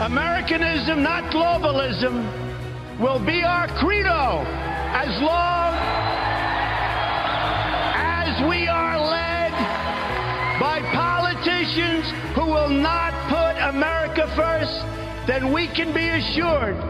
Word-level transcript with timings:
Americanism, 0.00 1.02
not 1.02 1.24
globalism, 1.30 2.24
will 2.98 3.18
be 3.18 3.42
our 3.42 3.68
credo 3.68 4.44
as 4.92 5.20
long 5.20 5.74
as 7.94 8.48
we 8.48 8.66
are 8.66 8.98
led 8.98 9.52
by 10.58 10.80
politicians 10.92 12.06
who 12.34 12.46
will 12.46 12.68
not 12.68 13.12
put 13.28 13.56
America 13.62 14.26
first, 14.34 14.84
then 15.26 15.52
we 15.52 15.66
can 15.68 15.92
be 15.92 16.08
assured 16.08 16.89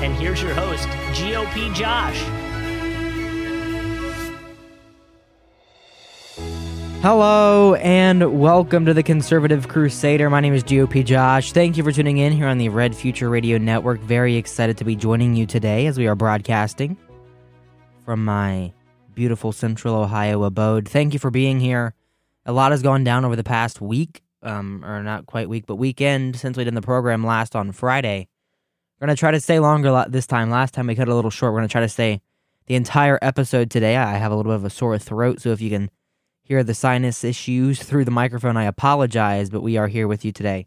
And 0.00 0.14
here's 0.14 0.40
your 0.40 0.54
host, 0.54 0.88
GOP 1.18 1.74
Josh. 1.74 2.22
Hello 7.02 7.74
and 7.74 8.40
welcome 8.40 8.86
to 8.86 8.94
the 8.94 9.02
Conservative 9.02 9.66
Crusader. 9.66 10.30
My 10.30 10.38
name 10.38 10.54
is 10.54 10.62
GOP 10.62 11.04
Josh. 11.04 11.50
Thank 11.50 11.76
you 11.76 11.82
for 11.82 11.90
tuning 11.90 12.18
in 12.18 12.32
here 12.32 12.46
on 12.46 12.58
the 12.58 12.68
Red 12.68 12.94
Future 12.94 13.28
Radio 13.28 13.58
Network. 13.58 14.00
Very 14.00 14.36
excited 14.36 14.76
to 14.78 14.84
be 14.84 14.94
joining 14.94 15.34
you 15.34 15.46
today 15.46 15.86
as 15.86 15.98
we 15.98 16.06
are 16.06 16.14
broadcasting 16.14 16.96
from 18.04 18.24
my 18.24 18.72
beautiful 19.14 19.50
Central 19.50 19.96
Ohio 19.96 20.44
abode. 20.44 20.88
Thank 20.88 21.12
you 21.12 21.18
for 21.18 21.32
being 21.32 21.58
here. 21.58 21.92
A 22.46 22.52
lot 22.52 22.70
has 22.70 22.82
gone 22.82 23.02
down 23.02 23.24
over 23.24 23.34
the 23.34 23.42
past 23.42 23.80
week, 23.80 24.22
um, 24.44 24.84
or 24.84 25.02
not 25.02 25.26
quite 25.26 25.48
week, 25.48 25.66
but 25.66 25.74
weekend 25.74 26.36
since 26.36 26.56
we 26.56 26.62
did 26.62 26.74
the 26.74 26.82
program 26.82 27.26
last 27.26 27.56
on 27.56 27.72
Friday. 27.72 28.28
We're 28.98 29.06
going 29.06 29.16
to 29.16 29.20
try 29.20 29.30
to 29.30 29.40
stay 29.40 29.60
longer 29.60 30.04
this 30.08 30.26
time. 30.26 30.50
Last 30.50 30.74
time 30.74 30.88
we 30.88 30.96
cut 30.96 31.08
a 31.08 31.14
little 31.14 31.30
short. 31.30 31.52
We're 31.52 31.60
going 31.60 31.68
to 31.68 31.72
try 31.72 31.82
to 31.82 31.88
stay 31.88 32.20
the 32.66 32.74
entire 32.74 33.18
episode 33.22 33.70
today. 33.70 33.96
I 33.96 34.16
have 34.16 34.32
a 34.32 34.36
little 34.36 34.50
bit 34.50 34.56
of 34.56 34.64
a 34.64 34.70
sore 34.70 34.98
throat, 34.98 35.40
so 35.40 35.50
if 35.50 35.60
you 35.60 35.70
can 35.70 35.90
hear 36.42 36.64
the 36.64 36.74
sinus 36.74 37.22
issues 37.22 37.80
through 37.80 38.06
the 38.06 38.10
microphone, 38.10 38.56
I 38.56 38.64
apologize, 38.64 39.50
but 39.50 39.60
we 39.60 39.76
are 39.76 39.86
here 39.86 40.08
with 40.08 40.24
you 40.24 40.32
today. 40.32 40.66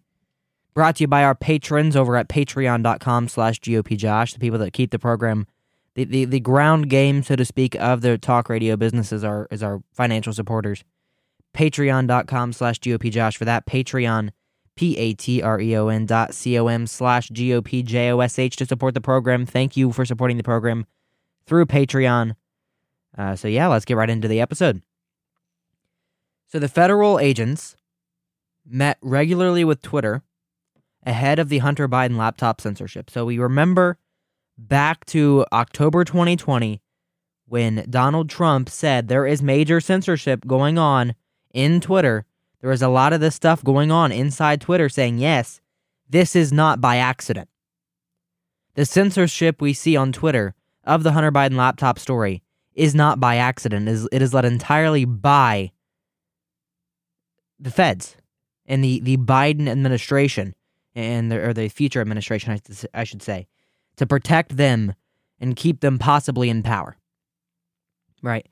Brought 0.74 0.96
to 0.97 1.03
you 1.03 1.08
by 1.08 1.25
our 1.25 1.36
patrons 1.36 1.97
over 1.97 2.16
at 2.16 2.30
patreon.com 2.30 3.28
slash 3.28 3.59
GOPJosh, 3.59 4.34
the 4.34 4.40
people 4.40 4.59
that 4.59 4.72
keep 4.72 4.91
the 4.91 5.00
program, 5.00 5.46
the, 5.96 6.06
the, 6.06 6.24
the 6.24 6.40
ground 6.40 6.90
game, 6.90 7.24
so 7.24 7.36
to 7.36 7.44
speak, 7.44 7.75
of 7.75 8.00
the 8.00 8.18
talk 8.18 8.47
radio 8.47 8.78
businesses 8.78 9.25
are 9.25 9.47
is 9.52 9.62
our 9.62 9.84
financial 9.91 10.31
supporters. 10.31 10.86
Patreon.com 11.53 12.53
slash 12.53 12.80
GOPJosh 12.80 13.36
for 13.36 13.44
that. 13.44 13.66
Patreon, 13.66 14.30
P-A-T-R-E-O-N 14.76 16.06
dot 16.06 16.34
C-O-M 16.34 16.88
slash 16.88 17.30
G-O-P-J-O-S-H 17.30 18.56
to 18.56 18.66
support 18.66 18.94
the 18.94 19.02
program. 19.02 19.46
Thank 19.46 19.76
you 19.78 19.92
for 19.92 20.06
supporting 20.06 20.38
the 20.38 20.44
program 20.44 20.86
through 21.46 21.66
Patreon. 21.66 22.36
Uh, 23.18 23.36
so 23.36 23.48
yeah, 23.48 23.68
let's 23.68 23.86
get 23.86 23.98
right 23.98 24.09
into 24.09 24.28
the 24.28 24.40
episode. 24.40 24.82
So 26.48 26.59
the 26.59 26.68
federal 26.68 27.20
agents 27.20 27.76
met 28.66 28.98
regularly 29.02 29.64
with 29.64 29.82
Twitter 29.82 30.24
ahead 31.03 31.40
of 31.40 31.50
the 31.50 31.59
Hunter 31.59 31.88
Biden 31.88 32.18
laptop 32.18 32.62
censorship. 32.62 33.09
So 33.09 33.26
we 33.26 33.40
remember 33.40 33.98
back 34.58 35.06
to 35.06 35.46
October 35.52 36.03
2020 36.03 36.82
when 37.46 37.86
Donald 37.90 38.30
Trump 38.30 38.70
said 38.70 39.08
there 39.08 39.26
is 39.26 39.42
major 39.42 39.82
censorship 39.82 40.46
going 40.46 40.78
on 40.78 41.16
in 41.53 41.82
Twitter. 41.82 42.26
There 42.61 42.69
was 42.69 42.81
a 42.81 42.88
lot 42.88 43.11
of 43.11 43.19
this 43.19 43.35
stuff 43.35 43.63
going 43.63 43.91
on 43.91 44.11
inside 44.11 44.61
Twitter 44.61 44.88
saying, 44.88 45.17
yes, 45.17 45.59
this 46.09 46.35
is 46.35 46.53
not 46.53 46.79
by 46.79 46.97
accident. 46.97 47.49
The 48.75 48.85
censorship 48.85 49.61
we 49.61 49.73
see 49.73 49.97
on 49.97 50.11
Twitter 50.11 50.53
of 50.83 51.03
the 51.03 51.11
Hunter 51.11 51.31
Biden 51.31 51.55
laptop 51.55 51.99
story 51.99 52.44
is 52.73 52.95
not 52.95 53.19
by 53.19 53.35
accident. 53.35 53.88
It 54.11 54.22
is, 54.22 54.33
led 54.33 54.45
entirely 54.45 55.05
by 55.05 55.72
the 57.59 57.72
feds 57.72 58.16
and 58.66 58.83
the, 58.83 58.99
the 59.01 59.17
Biden 59.17 59.67
administration 59.67 60.55
and 60.95 61.31
the, 61.31 61.49
or 61.49 61.53
the 61.53 61.69
future 61.69 61.99
administration, 61.99 62.59
I 62.93 63.03
should 63.03 63.22
say, 63.22 63.47
to 63.97 64.05
protect 64.05 64.55
them 64.55 64.93
and 65.39 65.55
keep 65.55 65.81
them 65.81 65.99
possibly 65.99 66.49
in 66.49 66.63
power. 66.63 66.97
Right. 68.22 68.47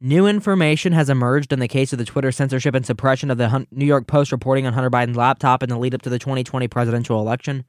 New 0.00 0.26
information 0.26 0.92
has 0.92 1.08
emerged 1.08 1.52
in 1.52 1.60
the 1.60 1.68
case 1.68 1.92
of 1.92 1.98
the 1.98 2.04
Twitter 2.04 2.32
censorship 2.32 2.74
and 2.74 2.84
suppression 2.84 3.30
of 3.30 3.38
the 3.38 3.66
New 3.70 3.86
York 3.86 4.06
Post 4.06 4.32
reporting 4.32 4.66
on 4.66 4.72
Hunter 4.72 4.90
Biden's 4.90 5.16
laptop 5.16 5.62
in 5.62 5.68
the 5.68 5.78
lead 5.78 5.94
up 5.94 6.02
to 6.02 6.10
the 6.10 6.18
2020 6.18 6.68
presidential 6.68 7.20
election. 7.20 7.64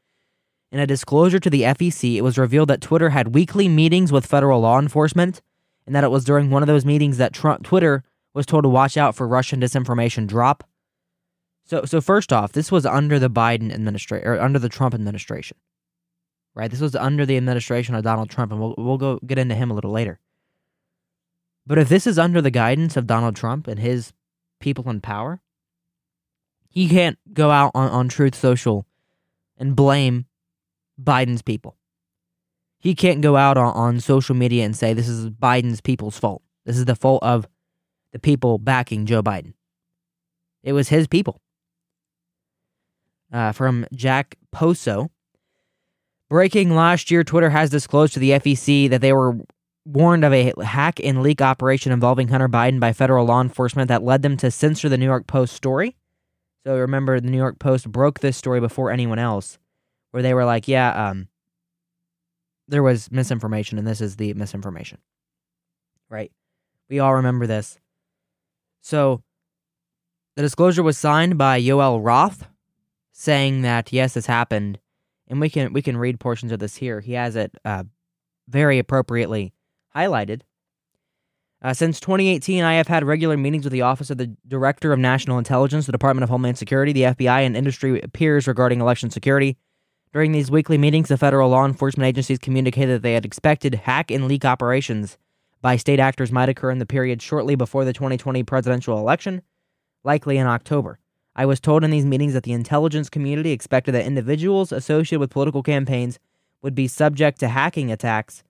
In 0.72 0.80
a 0.80 0.88
disclosure 0.88 1.40
to 1.40 1.50
the 1.50 1.62
FEC, 1.62 2.16
it 2.16 2.22
was 2.22 2.38
revealed 2.38 2.70
that 2.70 2.82
Twitter 2.82 3.12
had 3.12 3.36
weekly 3.36 3.70
meetings 3.70 4.12
with 4.12 4.26
federal 4.26 4.62
law 4.62 4.80
enforcement, 4.80 5.42
and 5.86 5.96
that 5.96 6.04
it 6.04 6.12
was 6.12 6.26
during 6.26 6.50
one 6.50 6.64
of 6.64 6.68
those 6.68 6.84
meetings 6.84 7.18
that 7.18 7.32
Trump, 7.32 7.64
Twitter 7.64 8.04
was 8.34 8.46
told 8.46 8.64
to 8.64 8.70
watch 8.70 8.98
out 8.98 9.16
for 9.16 9.28
Russian 9.28 9.62
disinformation 9.62 10.28
drop. 10.28 10.64
So, 11.64 11.86
so 11.86 12.02
first 12.02 12.34
off, 12.34 12.52
this 12.52 12.72
was 12.72 12.86
under 12.86 13.20
the 13.20 13.30
Biden 13.30 13.72
administration 13.72 14.28
or 14.28 14.40
under 14.40 14.60
the 14.60 14.70
Trump 14.70 14.94
administration, 14.94 15.58
right? 16.54 16.70
This 16.70 16.82
was 16.82 16.96
under 16.96 17.26
the 17.26 17.38
administration 17.38 17.96
of 17.96 18.04
Donald 18.04 18.30
Trump, 18.30 18.52
and 18.52 18.60
we'll 18.60 18.76
we'll 18.78 18.98
go 18.98 19.20
get 19.26 19.38
into 19.38 19.56
him 19.56 19.72
a 19.72 19.74
little 19.74 19.92
later. 19.92 20.20
But 21.68 21.78
if 21.78 21.90
this 21.90 22.06
is 22.06 22.20
under 22.20 22.42
the 22.42 22.52
guidance 22.52 22.96
of 22.96 23.08
Donald 23.08 23.36
Trump 23.36 23.68
and 23.68 23.80
his 23.80 24.14
people 24.60 24.90
in 24.90 25.02
power, 25.02 25.42
he 26.70 26.88
can't 26.88 27.18
go 27.34 27.52
out 27.52 27.72
on, 27.74 27.90
on 27.90 28.10
Truth 28.10 28.36
Social 28.36 28.86
and 29.58 29.76
blame 29.76 30.26
Biden's 31.02 31.42
people. 31.42 31.78
He 32.80 32.94
can't 32.94 33.22
go 33.22 33.36
out 33.36 33.58
on, 33.58 33.74
on 33.74 34.00
social 34.00 34.36
media 34.36 34.64
and 34.64 34.76
say 34.76 34.94
this 34.94 35.08
is 35.08 35.30
Biden's 35.30 35.82
people's 35.82 36.20
fault. 36.20 36.44
This 36.66 36.78
is 36.78 36.86
the 36.86 36.96
fault 36.96 37.24
of 37.24 37.48
the 38.12 38.20
people 38.20 38.58
backing 38.60 39.06
Joe 39.06 39.24
Biden. 39.24 39.54
It 40.64 40.74
was 40.74 40.90
his 40.90 41.08
people. 41.08 41.42
Uh, 43.32 43.52
from 43.52 43.86
Jack 43.94 44.38
Poso. 44.52 45.12
Breaking 46.30 46.76
last 46.76 47.12
year, 47.12 47.24
Twitter 47.24 47.50
has 47.50 47.70
disclosed 47.70 48.14
to 48.14 48.20
the 48.20 48.32
FEC 48.32 48.90
that 48.90 49.02
they 49.02 49.14
were 49.14 49.38
warned 49.86 50.26
of 50.26 50.34
a 50.34 50.52
hack 50.64 51.00
and 51.04 51.22
leak 51.22 51.42
operation 51.42 51.92
involving 51.92 52.28
Hunter 52.28 52.50
Biden 52.50 52.80
by 52.80 52.92
federal 52.92 53.26
law 53.26 53.42
enforcement 53.42 53.88
that 53.90 54.04
led 54.04 54.24
them 54.24 54.36
to 54.38 54.52
censor 54.52 54.90
the 54.90 54.98
New 54.98 55.06
York 55.06 55.28
Post 55.28 55.54
story. 55.54 55.96
So 56.66 56.76
remember, 56.78 57.20
the 57.20 57.30
New 57.30 57.38
York 57.38 57.60
Post 57.60 57.92
broke 57.92 58.20
this 58.20 58.36
story 58.36 58.60
before 58.60 58.90
anyone 58.90 59.20
else, 59.20 59.60
where 60.12 60.24
they 60.24 60.34
were 60.34 60.46
like, 60.46 60.68
yeah, 60.68 61.10
um, 61.10 61.28
there 62.68 62.82
was 62.82 63.12
misinformation, 63.12 63.78
and 63.78 63.88
this 63.88 64.02
is 64.02 64.16
the 64.16 64.34
misinformation. 64.34 64.98
Right? 66.10 66.32
We 66.90 67.00
all 67.00 67.16
remember 67.16 67.46
this. 67.46 67.80
So, 68.82 69.22
the 70.36 70.42
disclosure 70.42 70.84
was 70.84 70.98
signed 70.98 71.38
by 71.38 71.62
Yoel 71.62 72.04
Roth, 72.04 72.48
saying 73.12 73.62
that 73.62 73.94
yes, 73.94 74.16
this 74.16 74.26
happened, 74.26 74.80
and 75.28 75.40
we 75.40 75.50
can 75.50 75.72
we 75.72 75.82
can 75.82 75.98
read 75.98 76.20
portions 76.20 76.52
of 76.52 76.60
this 76.60 76.76
here. 76.76 77.00
He 77.00 77.14
has 77.14 77.36
it 77.36 77.56
uh, 77.64 77.84
very 78.48 78.80
appropriately 78.80 79.54
highlighted. 79.96 80.42
Uh, 81.62 81.74
since 81.74 82.00
2018, 82.00 82.64
I 82.64 82.76
have 82.76 82.88
had 82.88 83.04
regular 83.06 83.38
meetings 83.38 83.64
with 83.64 83.74
the 83.74 83.82
Office 83.82 84.10
of 84.10 84.18
the 84.18 84.36
Director 84.48 84.94
of 84.94 85.00
National 85.00 85.38
Intelligence, 85.38 85.86
the 85.86 85.92
Department 85.92 86.24
of 86.24 86.30
Homeland 86.30 86.58
Security, 86.58 86.92
the 86.92 87.04
FBI, 87.04 87.46
and 87.46 87.58
industry 87.58 88.02
peers 88.14 88.48
regarding 88.48 88.82
election 88.82 89.10
security. 89.10 89.58
During 90.14 90.32
these 90.32 90.52
weekly 90.52 90.78
meetings, 90.78 91.10
the 91.10 91.18
federal 91.18 91.50
law 91.50 91.66
enforcement 91.66 92.08
agencies 92.08 92.40
communicated 92.40 92.96
that 92.96 93.02
they 93.02 93.14
had 93.14 93.26
expected 93.26 93.76
hack 93.76 94.12
and 94.12 94.28
leak 94.28 94.46
operations 94.46 95.18
by 95.62 95.76
state 95.76 96.00
actors 96.00 96.32
might 96.32 96.50
occur 96.50 96.70
in 96.70 96.78
the 96.78 96.86
period 96.86 97.22
shortly 97.22 97.56
before 97.56 97.84
the 97.84 97.94
2020 97.94 98.44
presidential 98.44 99.00
election, 99.00 99.42
likely 100.04 100.38
in 100.38 100.46
October. 100.46 101.00
I 101.36 101.48
was 101.48 101.60
told 101.60 101.84
in 101.84 101.90
these 101.90 102.06
meetings 102.06 102.34
that 102.34 102.44
the 102.44 102.54
intelligence 102.54 103.10
community 103.10 103.52
expected 103.52 103.94
that 103.94 104.06
individuals 104.06 104.72
associated 104.72 105.20
with 105.20 105.32
political 105.32 105.64
campaigns 105.64 106.20
would 106.62 106.76
be 106.76 106.88
subject 106.88 107.40
to 107.40 107.50
hacking 107.50 107.92
attacks 107.92 108.44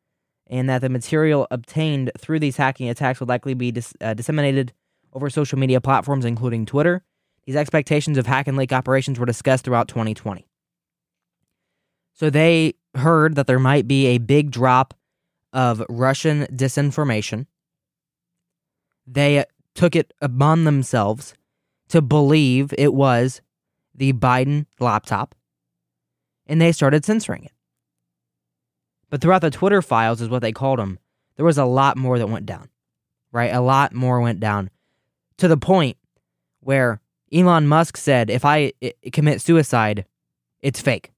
and 0.48 0.70
that 0.70 0.82
the 0.82 0.90
material 0.90 1.48
obtained 1.52 2.12
through 2.18 2.40
these 2.40 2.58
hacking 2.58 2.90
attacks 2.90 3.20
would 3.20 3.30
likely 3.30 3.54
be 3.54 3.72
dis- 3.72 3.94
uh, 4.02 4.14
disseminated 4.14 4.74
over 5.14 5.30
social 5.30 5.58
media 5.58 5.82
platforms, 5.82 6.26
including 6.26 6.66
Twitter. 6.66 7.04
These 7.46 7.56
expectations 7.56 8.18
of 8.18 8.26
hack 8.26 8.48
and 8.48 8.58
leak 8.58 8.74
operations 8.74 9.20
were 9.20 9.26
discussed 9.26 9.66
throughout 9.66 9.88
2020. 9.88 10.48
So 12.14 12.30
they 12.30 12.74
heard 12.96 13.36
that 13.36 13.48
there 13.48 13.60
might 13.60 13.88
be 13.88 14.08
a 14.08 14.18
big 14.18 14.52
drop 14.52 14.94
of 15.54 15.84
Russian 15.90 16.46
disinformation. 16.48 17.48
They 19.06 19.46
took 19.74 19.96
it 19.96 20.14
upon 20.22 20.64
themselves 20.64 21.34
to 21.90 22.02
believe 22.02 22.74
it 22.78 22.94
was 22.94 23.42
the 23.94 24.14
Biden 24.14 24.66
laptop, 24.80 25.36
and 26.48 26.60
they 26.60 26.72
started 26.72 27.06
censoring 27.06 27.44
it. 27.44 27.52
But 29.16 29.22
throughout 29.22 29.44
the 29.44 29.50
Twitter 29.50 29.82
files, 29.82 30.20
is 30.20 30.28
what 30.28 30.42
they 30.42 30.52
called 30.52 30.78
them, 30.78 31.00
there 31.38 31.46
was 31.46 31.58
a 31.58 31.64
lot 31.64 31.96
more 31.96 32.20
that 32.20 32.28
went 32.28 32.46
down, 32.46 32.68
right? 33.32 33.48
A 33.48 33.62
lot 33.62 33.94
more 33.94 34.20
went 34.20 34.42
down 34.42 34.70
to 35.38 35.48
the 35.48 35.56
point 35.56 35.96
where 36.60 37.00
Elon 37.32 37.66
Musk 37.66 37.96
said, 37.96 38.30
if 38.30 38.44
I 38.44 38.74
commit 39.14 39.40
suicide, 39.40 40.04
it's 40.60 40.82
fake. 40.82 41.14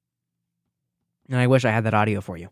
And 1.27 1.39
I 1.39 1.47
wish 1.47 1.65
I 1.65 1.71
had 1.71 1.85
that 1.85 1.95
audio 1.95 2.21
for 2.21 2.38
you. 2.38 2.49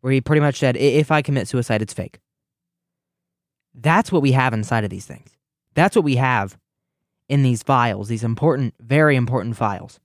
Where 0.00 0.12
he 0.12 0.20
pretty 0.20 0.40
much 0.40 0.58
said, 0.58 0.76
if 0.76 1.12
I 1.12 1.22
commit 1.22 1.46
suicide, 1.46 1.80
it's 1.80 1.94
fake. 1.94 2.18
That's 3.76 4.10
what 4.10 4.22
we 4.22 4.32
have 4.32 4.52
inside 4.52 4.82
of 4.82 4.90
these 4.90 5.06
things. 5.06 5.36
That's 5.74 5.94
what 5.94 6.04
we 6.04 6.16
have 6.16 6.58
in 7.28 7.44
these 7.44 7.62
files, 7.62 8.08
these 8.08 8.24
important, 8.24 8.74
very 8.80 9.14
important 9.14 9.56
files. 9.56 10.00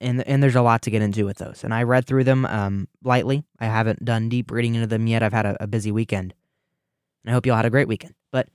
And, 0.00 0.26
and 0.28 0.42
there's 0.42 0.54
a 0.54 0.62
lot 0.62 0.82
to 0.82 0.90
get 0.90 1.02
into 1.02 1.24
with 1.26 1.38
those. 1.38 1.64
And 1.64 1.74
I 1.74 1.82
read 1.82 2.06
through 2.06 2.24
them 2.24 2.44
um, 2.46 2.86
lightly. 3.02 3.44
I 3.58 3.66
haven't 3.66 4.04
done 4.04 4.28
deep 4.28 4.50
reading 4.50 4.76
into 4.76 4.86
them 4.86 5.06
yet. 5.08 5.22
I've 5.22 5.32
had 5.32 5.46
a, 5.46 5.64
a 5.64 5.66
busy 5.66 5.90
weekend. 5.90 6.34
And 7.24 7.30
I 7.30 7.34
hope 7.34 7.46
you 7.46 7.52
all 7.52 7.56
had 7.56 7.66
a 7.66 7.70
great 7.70 7.88
weekend. 7.88 8.14
But 8.30 8.48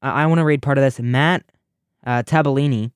I, 0.00 0.22
I 0.22 0.26
want 0.26 0.38
to 0.38 0.44
read 0.44 0.62
part 0.62 0.78
of 0.78 0.84
this. 0.84 0.98
Matt 0.98 1.44
uh, 2.06 2.22
Tabellini 2.22 2.92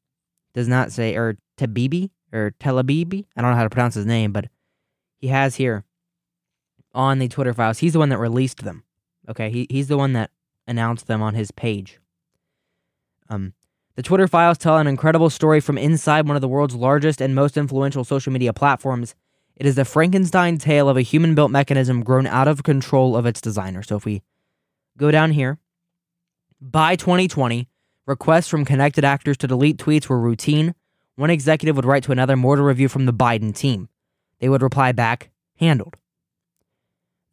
does 0.55 0.67
not 0.67 0.93
say, 0.93 1.15
or 1.15 1.37
Tabibi 1.59 2.11
or 2.33 2.55
Telabibi. 2.59 3.27
I 3.37 3.43
don't 3.43 3.51
know 3.51 3.57
how 3.57 3.65
to 3.65 3.71
pronounce 3.71 3.95
his 3.95 4.07
name, 4.07 4.33
but 4.33 4.47
he 5.19 5.29
has 5.29 5.57
here 5.57 5.85
on 6.95 7.19
the 7.19 7.29
Twitter 7.29 7.53
files. 7.53 7.79
He's 7.79 7.93
the 7.93 7.99
one 7.99 8.09
that 8.09 8.19
released 8.19 8.65
them. 8.65 8.85
Okay, 9.29 9.51
he, 9.51 9.67
he's 9.71 9.89
the 9.89 9.99
one 9.99 10.15
that 10.15 10.31
announced 10.67 11.07
them 11.07 11.23
on 11.23 11.35
his 11.35 11.51
page. 11.51 12.01
Um, 13.29 13.55
the 13.95 14.03
Twitter 14.03 14.27
files 14.27 14.59
tell 14.59 14.79
an 14.79 14.87
incredible 14.87 15.29
story 15.29 15.61
from 15.61 15.77
inside 15.77 16.27
one 16.27 16.37
of 16.37 16.41
the 16.41 16.49
world's 16.49 16.75
largest 16.75 17.21
and 17.21 17.35
most 17.35 17.57
influential 17.57 18.05
social 18.05 18.33
media 18.33 18.53
platforms. 18.53 19.15
It 19.57 19.67
is 19.67 19.75
the 19.75 19.85
Frankenstein 19.85 20.59
tale 20.59 20.89
of 20.89 20.97
a 20.97 21.03
human 21.03 21.35
built 21.35 21.51
mechanism 21.51 22.03
grown 22.03 22.27
out 22.27 22.49
of 22.49 22.63
control 22.63 23.17
of 23.17 23.27
its 23.27 23.41
designer. 23.41 23.83
So 23.83 23.97
if 23.97 24.05
we 24.05 24.23
go 24.97 25.11
down 25.11 25.33
here, 25.33 25.59
by 26.61 26.97
2020, 26.97 27.69
requests 28.07 28.49
from 28.49 28.65
connected 28.65 29.05
actors 29.05 29.37
to 29.39 29.47
delete 29.47 29.77
tweets 29.77 30.09
were 30.09 30.19
routine, 30.19 30.75
one 31.17 31.31
executive 31.31 31.77
would 31.77 31.85
write 31.85 32.05
to 32.05 32.13
another 32.13 32.37
more 32.37 32.57
to 32.57 32.63
review 32.63 32.89
from 32.89 33.05
the 33.05 33.13
Biden 33.13 33.55
team. 33.55 33.89
They 34.39 34.49
would 34.49 34.63
reply 34.63 34.93
back, 34.93 35.31
handled. 35.57 35.97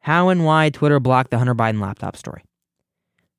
How 0.00 0.30
and 0.30 0.44
why 0.44 0.70
Twitter 0.70 0.98
blocked 0.98 1.30
the 1.30 1.38
Hunter 1.38 1.54
Biden 1.54 1.80
laptop 1.80 2.16
story. 2.16 2.42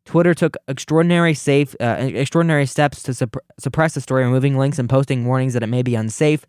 Twitter 0.05 0.33
took 0.33 0.57
extraordinary 0.67 1.33
safe, 1.33 1.75
uh, 1.79 1.97
extraordinary 1.99 2.65
steps 2.65 3.03
to 3.03 3.11
supp- 3.11 3.37
suppress 3.59 3.93
the 3.93 4.01
story, 4.01 4.23
removing 4.23 4.57
links 4.57 4.79
and 4.79 4.89
posting 4.89 5.25
warnings 5.25 5.53
that 5.53 5.63
it 5.63 5.67
may 5.67 5.83
be 5.83 5.95
unsafe. 5.95 6.45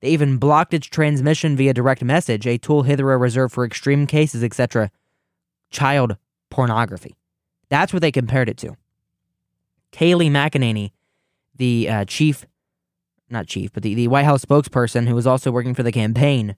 They 0.00 0.08
even 0.08 0.38
blocked 0.38 0.74
its 0.74 0.86
transmission 0.86 1.56
via 1.56 1.72
direct 1.72 2.02
message, 2.02 2.46
a 2.46 2.58
tool 2.58 2.82
hitherto 2.82 3.16
reserved 3.16 3.54
for 3.54 3.64
extreme 3.64 4.06
cases, 4.06 4.42
etc. 4.42 4.90
Child 5.70 6.16
pornography. 6.50 7.14
That's 7.68 7.92
what 7.92 8.02
they 8.02 8.12
compared 8.12 8.48
it 8.48 8.56
to. 8.58 8.76
Kayleigh 9.92 10.30
McEnany, 10.30 10.90
the 11.56 11.88
uh, 11.88 12.04
chief, 12.04 12.46
not 13.30 13.46
chief, 13.46 13.72
but 13.72 13.82
the, 13.82 13.94
the 13.94 14.08
White 14.08 14.24
House 14.24 14.44
spokesperson 14.44 15.06
who 15.08 15.14
was 15.14 15.26
also 15.26 15.50
working 15.50 15.74
for 15.74 15.82
the 15.82 15.92
campaign, 15.92 16.56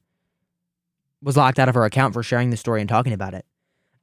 was 1.23 1.37
locked 1.37 1.59
out 1.59 1.69
of 1.69 1.75
her 1.75 1.85
account 1.85 2.15
for 2.15 2.23
sharing 2.23 2.51
the 2.51 2.57
story 2.57 2.81
and 2.81 2.89
talking 2.89 3.13
about 3.13 3.35
it. 3.35 3.45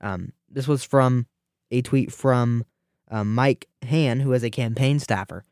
Um, 0.02 0.34
this 0.50 0.68
was 0.68 0.84
from 0.84 1.26
a 1.74 1.82
tweet 1.82 2.12
from 2.12 2.64
um, 3.10 3.34
Mike 3.36 3.68
Hahn, 3.88 4.22
who 4.22 4.32
is 4.34 4.44
a 4.44 4.50
campaign 4.50 5.00
staffer. 5.00 5.44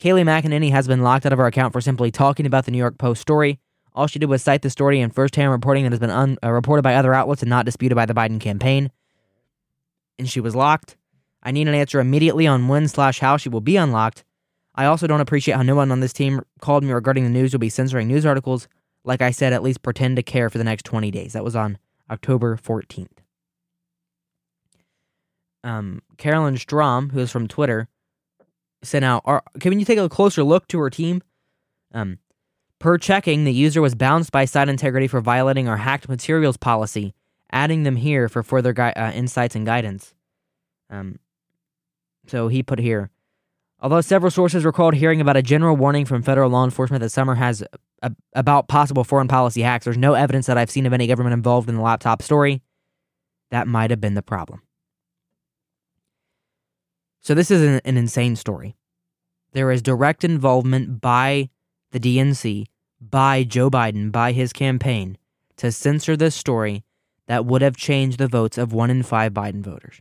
Kayleigh 0.00 0.24
McEnany 0.24 0.70
has 0.70 0.86
been 0.86 1.02
locked 1.02 1.24
out 1.24 1.32
of 1.32 1.38
her 1.38 1.46
account 1.46 1.72
for 1.72 1.80
simply 1.80 2.10
talking 2.10 2.46
about 2.46 2.64
the 2.64 2.70
New 2.70 2.78
York 2.78 2.98
Post 2.98 3.22
story. 3.22 3.60
All 3.94 4.06
she 4.06 4.18
did 4.18 4.28
was 4.28 4.42
cite 4.42 4.62
the 4.62 4.68
story 4.68 5.00
in 5.00 5.10
firsthand 5.10 5.50
reporting 5.50 5.84
that 5.84 5.92
has 5.92 6.00
been 6.00 6.10
un- 6.10 6.36
uh, 6.44 6.50
reported 6.50 6.82
by 6.82 6.94
other 6.94 7.14
outlets 7.14 7.42
and 7.42 7.48
not 7.48 7.64
disputed 7.64 7.96
by 7.96 8.04
the 8.04 8.12
Biden 8.12 8.40
campaign. 8.40 8.90
And 10.18 10.28
she 10.28 10.40
was 10.40 10.54
locked. 10.54 10.96
I 11.42 11.50
need 11.50 11.68
an 11.68 11.74
answer 11.74 12.00
immediately 12.00 12.46
on 12.46 12.68
when 12.68 12.88
slash 12.88 13.20
how 13.20 13.36
she 13.36 13.48
will 13.48 13.60
be 13.60 13.76
unlocked. 13.76 14.24
I 14.74 14.84
also 14.84 15.06
don't 15.06 15.22
appreciate 15.22 15.54
how 15.54 15.62
no 15.62 15.76
one 15.76 15.90
on 15.90 16.00
this 16.00 16.12
team 16.12 16.42
called 16.60 16.84
me 16.84 16.92
regarding 16.92 17.24
the 17.24 17.30
news 17.30 17.52
will 17.52 17.60
be 17.60 17.70
censoring 17.70 18.08
news 18.08 18.26
articles. 18.26 18.68
Like 19.04 19.22
I 19.22 19.30
said, 19.30 19.54
at 19.54 19.62
least 19.62 19.82
pretend 19.82 20.16
to 20.16 20.22
care 20.22 20.50
for 20.50 20.58
the 20.58 20.64
next 20.64 20.84
20 20.84 21.10
days. 21.10 21.32
That 21.32 21.44
was 21.44 21.56
on 21.56 21.78
October 22.10 22.58
14th. 22.58 23.08
Um, 25.66 26.00
Carolyn 26.16 26.56
Strom, 26.56 27.10
who 27.10 27.18
is 27.18 27.30
from 27.30 27.48
Twitter, 27.48 27.88
sent 28.82 29.04
out. 29.04 29.22
Are, 29.24 29.42
can 29.58 29.78
you 29.78 29.84
take 29.84 29.98
a 29.98 30.08
closer 30.08 30.44
look 30.44 30.68
to 30.68 30.78
her 30.78 30.90
team? 30.90 31.22
Um, 31.92 32.18
per 32.78 32.98
checking, 32.98 33.44
the 33.44 33.52
user 33.52 33.82
was 33.82 33.94
bounced 33.94 34.30
by 34.30 34.44
site 34.44 34.68
integrity 34.68 35.08
for 35.08 35.20
violating 35.20 35.68
our 35.68 35.78
hacked 35.78 36.08
materials 36.08 36.56
policy. 36.56 37.14
Adding 37.50 37.82
them 37.82 37.96
here 37.96 38.28
for 38.28 38.42
further 38.42 38.72
gui- 38.72 38.94
uh, 38.94 39.12
insights 39.12 39.54
and 39.54 39.66
guidance. 39.66 40.14
Um, 40.90 41.18
so 42.26 42.48
he 42.48 42.62
put 42.62 42.78
here. 42.78 43.10
Although 43.80 44.00
several 44.00 44.30
sources 44.30 44.64
recalled 44.64 44.94
hearing 44.94 45.20
about 45.20 45.36
a 45.36 45.42
general 45.42 45.76
warning 45.76 46.04
from 46.04 46.22
federal 46.22 46.50
law 46.50 46.64
enforcement 46.64 47.02
that 47.02 47.10
summer 47.10 47.34
has 47.34 47.62
a, 48.02 48.12
about 48.34 48.68
possible 48.68 49.04
foreign 49.04 49.28
policy 49.28 49.62
hacks, 49.62 49.84
there's 49.84 49.98
no 49.98 50.14
evidence 50.14 50.46
that 50.46 50.58
I've 50.58 50.70
seen 50.70 50.86
of 50.86 50.92
any 50.92 51.06
government 51.06 51.34
involved 51.34 51.68
in 51.68 51.76
the 51.76 51.82
laptop 51.82 52.22
story. 52.22 52.62
That 53.50 53.68
might 53.68 53.90
have 53.90 54.00
been 54.00 54.14
the 54.14 54.22
problem. 54.22 54.62
So 57.26 57.34
this 57.34 57.50
is 57.50 57.60
an, 57.60 57.80
an 57.84 57.96
insane 57.96 58.36
story. 58.36 58.76
There 59.50 59.72
is 59.72 59.82
direct 59.82 60.22
involvement 60.22 61.00
by 61.00 61.50
the 61.90 61.98
DNC, 61.98 62.66
by 63.00 63.42
Joe 63.42 63.68
Biden, 63.68 64.12
by 64.12 64.30
his 64.30 64.52
campaign 64.52 65.18
to 65.56 65.72
censor 65.72 66.16
this 66.16 66.36
story 66.36 66.84
that 67.26 67.44
would 67.44 67.62
have 67.62 67.76
changed 67.76 68.18
the 68.18 68.28
votes 68.28 68.58
of 68.58 68.72
one 68.72 68.90
in 68.90 69.02
five 69.02 69.32
Biden 69.32 69.60
voters. 69.60 70.00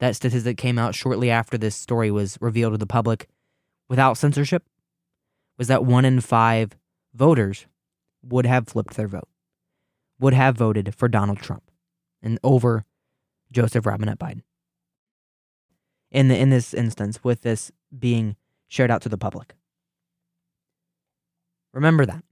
That 0.00 0.16
statistic 0.16 0.56
came 0.56 0.80
out 0.80 0.96
shortly 0.96 1.30
after 1.30 1.56
this 1.56 1.76
story 1.76 2.10
was 2.10 2.38
revealed 2.40 2.72
to 2.72 2.78
the 2.78 2.86
public 2.86 3.28
without 3.88 4.18
censorship 4.18 4.64
was 5.58 5.68
that 5.68 5.84
one 5.84 6.04
in 6.04 6.20
five 6.20 6.72
voters 7.14 7.66
would 8.20 8.46
have 8.46 8.66
flipped 8.66 8.96
their 8.96 9.06
vote, 9.06 9.28
would 10.18 10.34
have 10.34 10.56
voted 10.56 10.92
for 10.96 11.06
Donald 11.06 11.38
Trump 11.38 11.70
and 12.20 12.40
over 12.42 12.84
Joseph 13.52 13.86
Robinette 13.86 14.18
Biden. 14.18 14.42
In 16.14 16.28
the 16.28 16.38
in 16.38 16.48
this 16.48 16.72
instance, 16.72 17.24
with 17.24 17.42
this 17.42 17.72
being 17.98 18.36
shared 18.68 18.90
out 18.90 19.02
to 19.02 19.08
the 19.08 19.18
public. 19.18 19.54
Remember 21.72 22.06
that. 22.06 22.22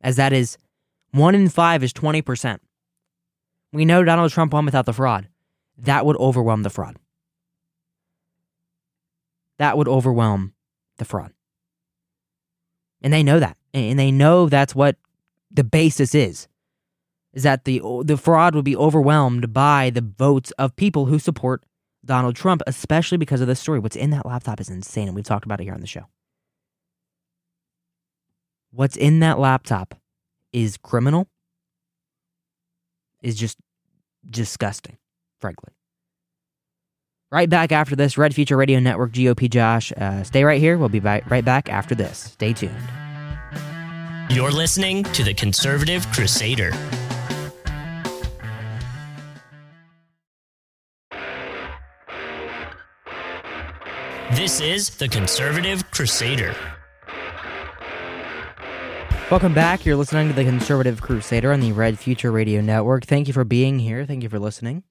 As 0.00 0.16
that 0.16 0.32
is 0.32 0.56
one 1.10 1.34
in 1.34 1.50
five 1.50 1.84
is 1.84 1.92
20%. 1.92 2.58
We 3.74 3.84
know 3.84 4.02
Donald 4.02 4.32
Trump 4.32 4.54
won 4.54 4.64
without 4.64 4.86
the 4.86 4.94
fraud. 4.94 5.28
That 5.76 6.06
would 6.06 6.16
overwhelm 6.16 6.62
the 6.62 6.70
fraud. 6.70 6.96
That 9.58 9.76
would 9.76 9.88
overwhelm 9.88 10.54
the 10.96 11.04
fraud. 11.04 11.32
And 13.02 13.12
they 13.12 13.22
know 13.22 13.38
that. 13.38 13.58
And 13.74 13.98
they 13.98 14.10
know 14.10 14.48
that's 14.48 14.74
what 14.74 14.96
the 15.50 15.64
basis 15.64 16.14
is. 16.14 16.48
Is 17.34 17.42
that 17.42 17.64
the 17.64 17.82
the 18.04 18.16
fraud 18.16 18.54
would 18.54 18.64
be 18.64 18.76
overwhelmed 18.76 19.52
by 19.52 19.90
the 19.90 20.02
votes 20.02 20.52
of 20.52 20.76
people 20.76 21.06
who 21.06 21.18
support 21.18 21.64
Donald 22.04 22.36
Trump, 22.36 22.62
especially 22.66 23.18
because 23.18 23.40
of 23.40 23.46
this 23.46 23.60
story. 23.60 23.78
What's 23.78 23.96
in 23.96 24.10
that 24.10 24.26
laptop 24.26 24.60
is 24.60 24.68
insane, 24.68 25.08
and 25.08 25.14
we've 25.14 25.24
talked 25.24 25.44
about 25.44 25.60
it 25.60 25.64
here 25.64 25.74
on 25.74 25.80
the 25.80 25.86
show. 25.86 26.06
What's 28.70 28.96
in 28.96 29.20
that 29.20 29.38
laptop 29.38 29.94
is 30.52 30.76
criminal, 30.78 31.28
is 33.22 33.36
just 33.36 33.58
disgusting, 34.28 34.96
frankly. 35.40 35.72
Right 37.30 37.48
back 37.48 37.72
after 37.72 37.96
this, 37.96 38.18
Red 38.18 38.34
Future 38.34 38.56
Radio 38.56 38.78
Network, 38.78 39.12
GOP 39.12 39.48
Josh. 39.48 39.92
Uh, 39.92 40.22
stay 40.22 40.44
right 40.44 40.60
here. 40.60 40.76
We'll 40.76 40.90
be 40.90 41.00
back, 41.00 41.30
right 41.30 41.44
back 41.44 41.70
after 41.70 41.94
this. 41.94 42.18
Stay 42.32 42.52
tuned. 42.52 42.76
You're 44.28 44.50
listening 44.50 45.04
to 45.04 45.22
the 45.22 45.32
Conservative 45.32 46.06
Crusader. 46.12 46.72
This 54.32 54.62
is 54.62 54.88
the 54.88 55.08
Conservative 55.08 55.90
Crusader. 55.90 56.56
Welcome 59.30 59.52
back. 59.52 59.84
You're 59.84 59.96
listening 59.96 60.28
to 60.28 60.32
the 60.34 60.42
Conservative 60.42 61.02
Crusader 61.02 61.52
on 61.52 61.60
the 61.60 61.72
Red 61.72 61.98
Future 61.98 62.32
Radio 62.32 62.62
Network. 62.62 63.04
Thank 63.04 63.28
you 63.28 63.34
for 63.34 63.44
being 63.44 63.78
here. 63.78 64.06
Thank 64.06 64.22
you 64.22 64.30
for 64.30 64.38
listening. 64.38 64.84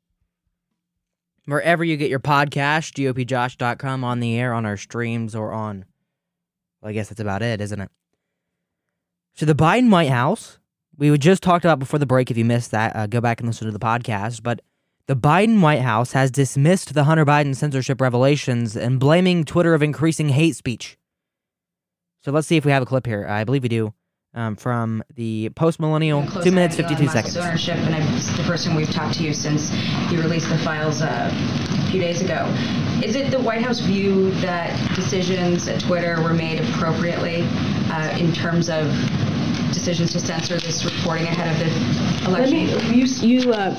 Wherever 1.45 1.83
you 1.83 1.97
get 1.97 2.11
your 2.11 2.19
podcast, 2.19 2.93
gopjosh.com 2.93 4.03
on 4.03 4.19
the 4.19 4.37
air, 4.37 4.53
on 4.53 4.67
our 4.67 4.77
streams, 4.77 5.33
or 5.33 5.51
on. 5.51 5.85
Well, 6.79 6.91
I 6.91 6.93
guess 6.93 7.09
that's 7.09 7.19
about 7.19 7.41
it, 7.41 7.61
isn't 7.61 7.81
it? 7.81 7.89
So, 9.33 9.47
the 9.47 9.55
Biden 9.55 9.89
White 9.89 10.09
House, 10.09 10.59
we 10.97 11.17
just 11.17 11.41
talked 11.41 11.65
about 11.65 11.79
before 11.79 11.97
the 11.97 12.05
break. 12.05 12.29
If 12.29 12.37
you 12.37 12.45
missed 12.45 12.69
that, 12.71 12.95
uh, 12.95 13.07
go 13.07 13.19
back 13.19 13.39
and 13.39 13.49
listen 13.49 13.65
to 13.65 13.73
the 13.73 13.79
podcast. 13.79 14.43
But 14.43 14.61
the 15.07 15.15
Biden 15.15 15.61
White 15.61 15.81
House 15.81 16.13
has 16.13 16.31
dismissed 16.31 16.93
the 16.93 17.03
Hunter 17.05 17.25
Biden 17.25 17.55
censorship 17.55 17.99
revelations 18.01 18.75
and 18.75 18.99
blaming 18.99 19.43
Twitter 19.43 19.73
of 19.73 19.83
increasing 19.83 20.29
hate 20.29 20.55
speech. 20.55 20.97
So, 22.23 22.31
let's 22.31 22.47
see 22.47 22.57
if 22.57 22.65
we 22.65 22.71
have 22.71 22.83
a 22.83 22.85
clip 22.85 23.05
here. 23.05 23.25
I 23.27 23.43
believe 23.43 23.63
we 23.63 23.69
do 23.69 23.93
um, 24.33 24.55
from 24.55 25.03
the 25.15 25.49
post 25.49 25.79
millennial, 25.79 26.25
two 26.43 26.51
minutes 26.51 26.75
fifty 26.75 26.95
two 26.95 27.07
seconds. 27.07 27.35
Ownership, 27.35 27.77
and 27.77 27.95
I'm 27.95 28.13
the 28.37 28.43
person 28.45 28.75
we've 28.75 28.91
talked 28.91 29.15
to 29.17 29.23
you 29.23 29.33
since 29.33 29.71
you 30.11 30.21
released 30.21 30.49
the 30.49 30.57
files 30.59 31.01
uh, 31.01 31.31
a 31.33 31.91
few 31.91 31.99
days 31.99 32.21
ago. 32.21 32.45
Is 33.03 33.15
it 33.15 33.31
the 33.31 33.39
White 33.39 33.63
House 33.63 33.79
view 33.79 34.31
that 34.41 34.95
decisions 34.95 35.67
at 35.67 35.81
Twitter 35.81 36.21
were 36.21 36.33
made 36.33 36.61
appropriately 36.61 37.41
uh, 37.89 38.17
in 38.19 38.31
terms 38.31 38.69
of 38.69 38.85
decisions 39.73 40.11
to 40.11 40.19
censor 40.19 40.59
this 40.59 40.85
reporting 40.85 41.25
ahead 41.25 41.51
of 41.51 41.59
the 41.59 42.29
election? 42.29 42.67
Let 42.67 42.91
me, 42.91 42.95
you, 42.95 43.05
you 43.05 43.53
uh, 43.53 43.75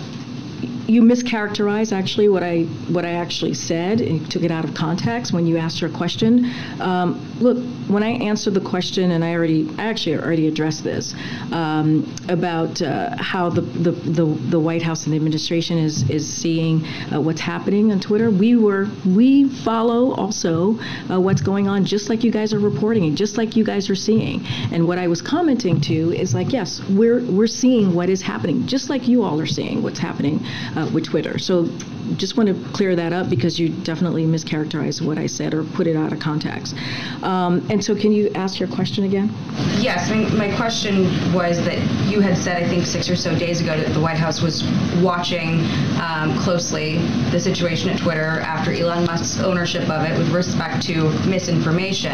you 0.87 1.03
mischaracterized 1.03 1.93
actually 1.93 2.29
what 2.29 2.43
I 2.43 2.63
what 2.89 3.05
I 3.05 3.13
actually 3.13 3.55
said. 3.55 4.01
and 4.01 4.31
took 4.31 4.43
it 4.43 4.51
out 4.51 4.65
of 4.65 4.75
context 4.75 5.33
when 5.33 5.47
you 5.47 5.57
asked 5.57 5.81
your 5.81 5.91
question. 5.91 6.51
Um, 6.81 7.21
look, 7.41 7.59
when 7.89 8.03
I 8.03 8.11
answered 8.11 8.55
the 8.55 8.61
question, 8.61 9.11
and 9.13 9.25
I 9.25 9.35
already 9.35 9.69
I 9.79 9.85
actually 9.85 10.17
already 10.17 10.49
addressed 10.49 10.83
this 10.83 11.15
um, 11.53 12.13
about 12.29 12.81
uh, 12.83 13.17
how 13.19 13.51
the, 13.51 13.61
the, 13.61 13.91
the 13.91 14.25
the 14.25 14.61
White 14.61 14.83
House 14.83 15.05
and 15.05 15.13
the 15.13 15.17
administration 15.17 15.79
is 15.79 16.09
is 16.11 16.27
seeing 16.27 16.85
uh, 17.13 17.21
what's 17.21 17.41
happening 17.41 17.93
on 17.93 18.01
Twitter. 18.01 18.31
We 18.31 18.57
were 18.57 18.89
we 19.07 19.49
follow 19.49 20.13
also 20.13 20.79
uh, 21.11 21.21
what's 21.21 21.43
going 21.43 21.69
on, 21.69 21.85
just 21.85 22.09
like 22.09 22.25
you 22.25 22.31
guys 22.31 22.53
are 22.53 22.59
reporting, 22.59 23.05
and 23.05 23.17
just 23.17 23.39
like 23.39 23.57
you 23.57 23.65
guys 23.65 23.91
are 23.91 23.95
seeing. 23.95 24.45
And 24.73 24.87
what 24.89 24.99
I 24.99 25.07
was 25.07 25.23
commenting 25.23 25.81
to 25.83 26.13
is 26.13 26.35
like, 26.35 26.53
yes, 26.53 26.81
we're 26.89 27.23
we're 27.25 27.47
seeing 27.47 27.95
what 27.95 28.09
is 28.09 28.23
happening, 28.23 28.67
just 28.67 28.91
like 28.91 29.07
you 29.07 29.23
all 29.23 29.41
are 29.41 29.47
seeing 29.47 29.83
what's 29.83 29.99
happening 29.99 30.41
uh, 30.77 30.91
with 30.93 31.05
Twitter. 31.05 31.39
So 31.39 31.69
just 32.17 32.37
want 32.37 32.49
to 32.49 32.73
clear 32.73 32.97
that 32.97 33.13
up 33.13 33.31
because 33.31 33.59
you 33.59 33.69
definitely 33.69 34.25
mischaracterized 34.25 35.03
what 35.03 35.19
I 35.19 35.27
said 35.27 35.55
or 35.55 35.65
put 35.65 35.87
it 35.87 35.97
out 35.97 36.13
of 36.13 36.19
context. 36.19 36.75
Um, 37.23 37.67
and 37.71 37.83
so, 37.83 37.95
can 37.95 38.13
you 38.13 38.31
ask 38.35 38.59
your 38.59 38.69
question 38.69 39.05
again? 39.05 39.33
Yes, 39.79 40.11
my 40.11 40.55
question 40.57 41.05
was 41.33 41.65
that 41.65 41.79
you 42.11 42.21
had 42.21 42.37
said, 42.37 42.63
I 42.63 42.69
think 42.69 42.85
six 42.85 43.09
or 43.09 43.17
so 43.17 43.39
days 43.39 43.61
ago, 43.61 43.77
that 43.77 43.93
the 43.95 44.01
White 44.01 44.17
House 44.17 44.43
was 44.43 44.65
watching 45.01 45.61
um, 46.01 46.37
closely 46.39 46.99
the 47.31 47.39
situation 47.39 47.89
at 47.91 47.99
Twitter 47.99 48.41
after 48.41 48.73
Elon 48.73 49.07
Musk's 49.07 49.41
ownership 49.41 49.89
of 49.89 50.05
it 50.05 50.17
with 50.19 50.31
respect 50.31 50.83
to 50.87 51.11
misinformation. 51.27 52.13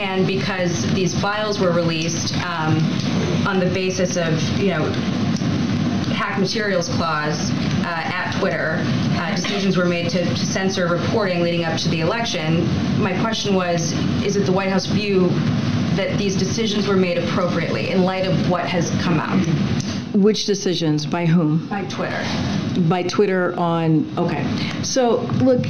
And 0.00 0.26
because 0.26 0.90
these 0.94 1.18
files 1.20 1.60
were 1.60 1.72
released 1.72 2.34
um, 2.38 2.76
on 3.46 3.60
the 3.60 3.70
basis 3.72 4.16
of, 4.16 4.40
you 4.58 4.70
know, 4.70 4.90
hack 6.14 6.38
materials 6.38 6.88
clause 6.88 7.50
at 7.90 8.38
Twitter, 8.38 8.82
uh, 9.18 9.34
decisions 9.34 9.76
were 9.76 9.84
made 9.84 10.10
to, 10.10 10.24
to, 10.24 10.46
censor 10.46 10.86
reporting 10.88 11.42
leading 11.42 11.64
up 11.64 11.78
to 11.80 11.88
the 11.88 12.00
election. 12.00 12.66
My 13.00 13.18
question 13.20 13.54
was, 13.54 13.92
is 14.24 14.36
it 14.36 14.46
the 14.46 14.52
White 14.52 14.70
House 14.70 14.86
view 14.86 15.28
that 15.96 16.16
these 16.18 16.36
decisions 16.36 16.86
were 16.86 16.96
made 16.96 17.18
appropriately 17.18 17.90
in 17.90 18.02
light 18.02 18.26
of 18.26 18.50
what 18.50 18.66
has 18.66 18.90
come 19.02 19.18
out? 19.18 19.44
Which 20.14 20.44
decisions? 20.44 21.06
By 21.06 21.26
whom? 21.26 21.68
By 21.68 21.84
Twitter. 21.84 22.24
By 22.88 23.02
Twitter 23.04 23.58
on, 23.58 24.06
okay. 24.18 24.44
So, 24.82 25.20
look, 25.42 25.66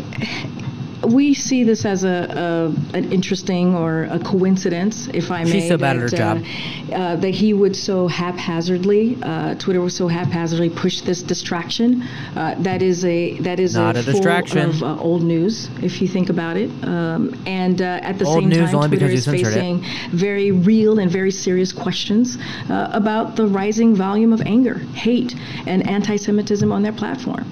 we 1.03 1.35
see 1.35 1.65
this 1.65 1.85
as 1.85 2.05
a, 2.05 2.09
a, 2.09 2.97
an 2.97 3.13
interesting 3.13 3.75
or 3.75 4.05
a 4.05 4.19
coincidence, 4.19 5.09
if 5.15 5.31
I 5.31 5.45
may. 5.45 5.53
She's 5.53 5.69
so 5.69 5.79
bad 5.79 5.97
that, 5.97 6.05
at 6.05 6.11
her 6.11 6.17
job. 6.17 6.45
Uh, 6.93 7.17
that 7.17 7.31
he 7.31 7.53
would 7.53 7.75
so 7.75 8.07
haphazardly, 8.07 9.17
uh, 9.23 9.55
Twitter 9.55 9.81
would 9.81 9.93
so 9.93 10.09
haphazardly 10.09 10.69
push 10.71 11.01
this 11.03 11.23
distraction. 11.23 12.03
Uh, 12.37 12.55
that 12.59 12.83
is 12.83 13.05
a 13.05 13.39
that 13.41 13.61
is 13.61 13.75
Not 13.75 13.97
a, 13.97 14.01
a 14.01 14.03
distraction. 14.03 14.69
of 14.69 14.83
uh, 14.83 15.01
old 15.01 15.23
news, 15.23 15.71
if 15.83 16.03
you 16.03 16.09
think 16.09 16.29
about 16.29 16.57
it. 16.57 16.71
Um, 16.85 17.41
and 17.47 17.81
uh, 17.81 18.01
at 18.03 18.19
the 18.19 18.27
Old 18.27 18.43
same 18.43 18.51
time, 18.51 18.89
Twitter 18.89 19.07
is 19.07 19.25
censored 19.25 19.53
it. 19.53 19.55
facing 19.55 19.85
very 20.11 20.51
real 20.51 20.99
and 20.99 21.11
very 21.11 21.31
serious 21.31 21.73
questions 21.73 22.37
uh, 22.69 22.91
about 22.93 23.37
the 23.37 23.47
rising 23.47 23.95
volume 23.95 24.33
of 24.33 24.43
anger, 24.43 24.79
hate, 24.95 25.35
and 25.67 25.89
anti-Semitism 25.89 26.71
on 26.71 26.83
their 26.83 26.93
platform, 26.93 27.47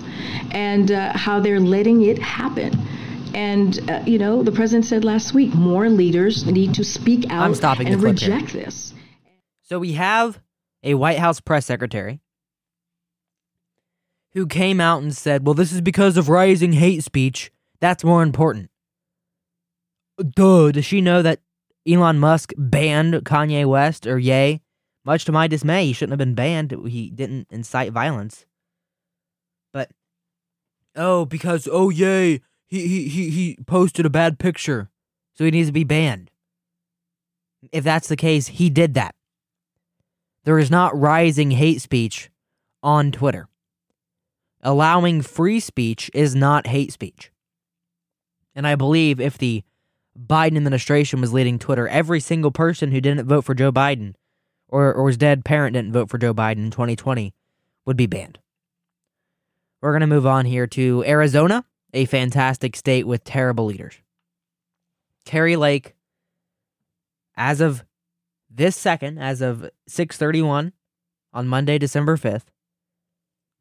and 0.53 0.91
how 0.91 1.41
they're 1.41 1.61
letting 1.61 2.03
it 2.03 2.19
happen. 2.19 2.73
And, 3.35 3.91
uh, 3.91 4.03
you 4.07 4.19
know, 4.19 4.43
the 4.43 4.53
president 4.53 4.85
said 4.85 5.05
last 5.05 5.35
week 5.35 5.55
more 5.55 5.89
leaders 5.89 6.47
need 6.47 6.75
to 6.75 6.85
speak 6.85 7.31
out 7.31 7.43
I'm 7.43 7.55
stopping 7.55 7.87
the 7.87 7.93
and 7.93 8.01
clip 8.01 8.19
here. 8.19 8.35
reject 8.35 8.53
this. 8.53 8.95
So 9.63 9.79
we 9.79 9.93
have 9.95 10.41
a 10.83 10.95
White 10.95 11.19
House 11.19 11.41
press 11.41 11.67
secretary 11.67 12.21
who 14.33 14.47
came 14.47 14.81
out 14.81 15.03
and 15.03 15.17
said, 15.17 15.47
well, 15.47 15.55
this 15.55 15.73
is 15.73 15.81
because 15.81 16.17
of 16.17 16.29
rising 16.29 16.73
hate 16.73 17.05
speech. 17.05 17.51
That's 17.81 18.05
more 18.05 18.23
important. 18.23 18.71
Duh, 20.19 20.73
does 20.73 20.85
she 20.85 21.01
know 21.01 21.23
that 21.23 21.41
Elon 21.87 22.19
Musk 22.19 22.53
banned 22.57 23.15
Kanye 23.25 23.67
West 23.67 24.07
or 24.07 24.19
Yay? 24.19 24.61
Much 25.05 25.25
to 25.25 25.33
my 25.33 25.47
dismay, 25.47 25.87
he 25.87 25.93
shouldn't 25.93 26.13
have 26.13 26.19
been 26.19 26.35
banned. 26.35 26.75
He 26.89 27.09
didn't 27.11 27.47
incite 27.51 27.93
violence. 27.93 28.45
But 29.73 29.91
oh, 30.97 31.25
because 31.25 31.69
oh 31.71 31.89
yay, 31.89 32.41
he 32.69 32.87
he 32.87 33.09
he 33.09 33.31
he 33.31 33.59
posted 33.67 34.07
a 34.07 34.11
bad 34.11 34.39
picture, 34.39 34.91
so 35.35 35.45
he 35.45 35.51
needs 35.51 35.69
to 35.69 35.73
be 35.73 35.85
banned. 35.85 36.31
If 37.73 37.83
that's 37.83 38.09
the 38.09 38.17
case, 38.17 38.49
he 38.49 38.71
did 38.71 38.95
that. 38.95 39.15
There 40.45 40.59
is 40.59 40.71
not 40.71 40.99
rising 40.99 41.51
hate 41.51 41.81
speech 41.81 42.31
on 42.83 43.11
Twitter. 43.11 43.49
Allowing 44.63 45.23
free 45.23 45.61
speech 45.61 46.11
is 46.15 46.35
not 46.35 46.67
hate 46.67 46.93
speech. 46.93 47.31
And 48.55 48.67
I 48.67 48.75
believe 48.75 49.21
if 49.21 49.39
the 49.39 49.63
Biden 50.19 50.57
administration 50.57 51.21
was 51.21 51.33
leading 51.33 51.59
Twitter, 51.59 51.87
every 51.89 52.21
single 52.21 52.51
person 52.51 52.91
who 52.91 53.01
didn't 53.01 53.27
vote 53.27 53.45
for 53.45 53.55
Joe 53.55 53.73
Biden 53.73 54.15
or, 54.69 54.93
or 54.93 55.09
his 55.09 55.17
dead 55.17 55.45
parent 55.45 55.75
didn't 55.75 55.93
vote 55.93 56.11
for 56.11 56.19
Joe 56.19 56.35
Biden 56.35 56.59
in 56.59 56.71
2020 56.71 57.35
would 57.87 57.97
be 57.97 58.07
banned. 58.07 58.39
We're 59.81 59.93
going 59.93 60.01
to 60.01 60.07
move 60.07 60.27
on 60.27 60.45
here 60.45 60.67
to 60.69 61.05
Arizona, 61.07 61.65
a 61.93 62.05
fantastic 62.05 62.77
state 62.77 63.07
with 63.07 63.25
terrible 63.25 63.67
leaders. 63.67 63.97
Kari 65.25 65.57
Lake, 65.57 65.95
as 67.37 67.61
of 67.61 67.85
this 68.51 68.77
second, 68.77 69.19
as 69.19 69.41
of 69.41 69.69
631 69.87 70.73
on 71.33 71.49
Monday, 71.49 71.79
December 71.79 72.17
5th, 72.17 72.47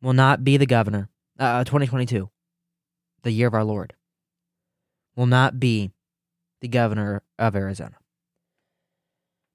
will 0.02 0.14
not 0.14 0.44
be 0.44 0.58
the 0.58 0.66
governor. 0.66 1.10
Uh, 1.40 1.64
2022, 1.64 2.30
the 3.24 3.32
year 3.32 3.48
of 3.48 3.54
our 3.54 3.64
Lord, 3.64 3.94
will 5.16 5.28
not 5.28 5.60
be 5.60 5.92
the 6.62 6.68
governor 6.68 7.22
of 7.38 7.56
Arizona. 7.56 7.98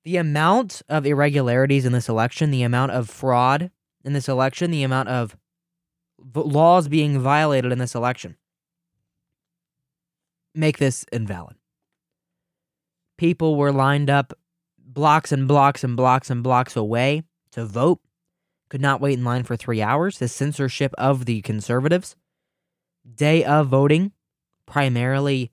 The 0.05 0.17
amount 0.17 0.83
of 0.89 1.07
irregularities 1.07 1.85
in 1.85 1.93
this 1.93 2.09
election, 2.09 2.51
the 2.51 2.63
amount 2.63 2.93
of 2.93 3.09
fraud 3.09 3.71
in 4.05 4.13
this 4.13 4.29
election, 4.29 4.71
the 4.71 4.83
amount 4.83 5.09
of 5.09 5.37
laws 6.35 6.89
being 6.89 7.19
violated 7.19 7.73
in 7.73 7.79
this 7.79 7.95
election 7.95 8.37
make 10.55 10.79
this 10.79 11.05
invalid. 11.13 11.57
People 13.19 13.57
were 13.57 13.73
lined 13.73 14.11
up 14.11 14.33
blocks 14.79 15.33
and 15.33 15.49
blocks 15.49 15.85
and 15.85 15.97
blocks 15.97 16.31
and 16.31 16.43
blocks 16.43 16.77
away 16.77 17.23
to 17.53 17.65
vote, 17.65 18.01
could 18.69 18.81
not 18.81 19.01
wait 19.01 19.19
in 19.19 19.25
line 19.25 19.45
for 19.45 19.57
three 19.57 19.83
hours. 19.83 20.19
The 20.19 20.29
censorship 20.29 20.95
of 20.99 21.25
the 21.25 21.43
conservatives. 21.43 22.17
Day 23.15 23.45
of 23.45 23.69
voting 23.69 24.13
primarily 24.67 25.53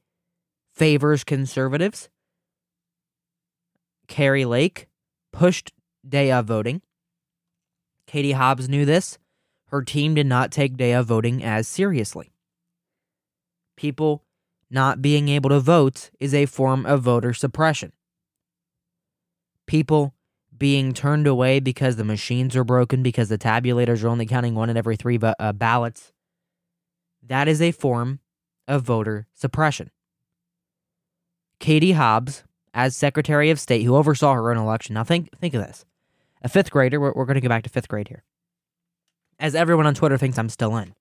favors 0.74 1.24
conservatives. 1.24 2.10
Kari 4.08 4.46
Lake 4.46 4.88
pushed 5.32 5.74
day 6.08 6.32
of 6.32 6.46
voting. 6.46 6.82
Katie 8.08 8.32
Hobbs 8.32 8.70
knew 8.70 8.86
this. 8.86 9.18
Her 9.68 9.84
team 9.84 10.16
did 10.16 10.26
not 10.26 10.52
take 10.52 10.78
day 10.78 10.94
of 10.94 11.06
voting 11.06 11.44
as 11.44 11.68
seriously. 11.68 12.32
People 13.78 14.24
not 14.70 15.02
being 15.02 15.30
able 15.30 15.50
to 15.50 15.60
vote 15.60 16.12
is 16.20 16.34
a 16.34 16.46
form 16.46 16.86
of 16.86 17.02
voter 17.02 17.34
suppression. 17.34 17.92
People 19.66 20.14
being 20.58 20.94
turned 20.94 21.26
away 21.26 21.60
because 21.60 21.96
the 21.96 22.04
machines 22.04 22.56
are 22.56 22.64
broken, 22.64 23.02
because 23.02 23.30
the 23.30 23.38
tabulators 23.38 24.04
are 24.04 24.10
only 24.10 24.26
counting 24.26 24.56
one 24.56 24.70
in 24.70 24.78
every 24.78 24.96
three 24.96 25.18
uh, 25.22 25.54
ballots, 25.54 26.12
that 27.26 27.48
is 27.48 27.62
a 27.62 27.72
form 27.72 28.20
of 28.68 28.84
voter 28.84 29.28
suppression. 29.34 29.90
Katie 31.60 31.94
Hobbs, 31.94 32.44
as 32.74 32.96
Secretary 32.96 33.50
of 33.50 33.60
State, 33.60 33.84
who 33.84 33.96
oversaw 33.96 34.34
her 34.34 34.52
own 34.52 34.58
election, 34.58 34.94
now 34.94 35.04
think, 35.04 35.30
think 35.40 35.54
of 35.54 35.66
this. 35.66 35.86
A 36.42 36.50
fifth 36.50 36.72
grader, 36.72 37.00
we're, 37.00 37.14
we're 37.14 37.26
going 37.26 37.36
to 37.36 37.42
go 37.42 37.50
back 37.50 37.64
to 37.64 37.70
fifth 37.70 37.88
grade 37.88 38.08
here. 38.08 38.24
As 39.40 39.56
everyone 39.56 39.88
on 39.88 39.94
Twitter 39.94 40.18
thinks 40.18 40.38
I'm 40.38 40.50
still 40.50 40.76
in. 40.78 40.94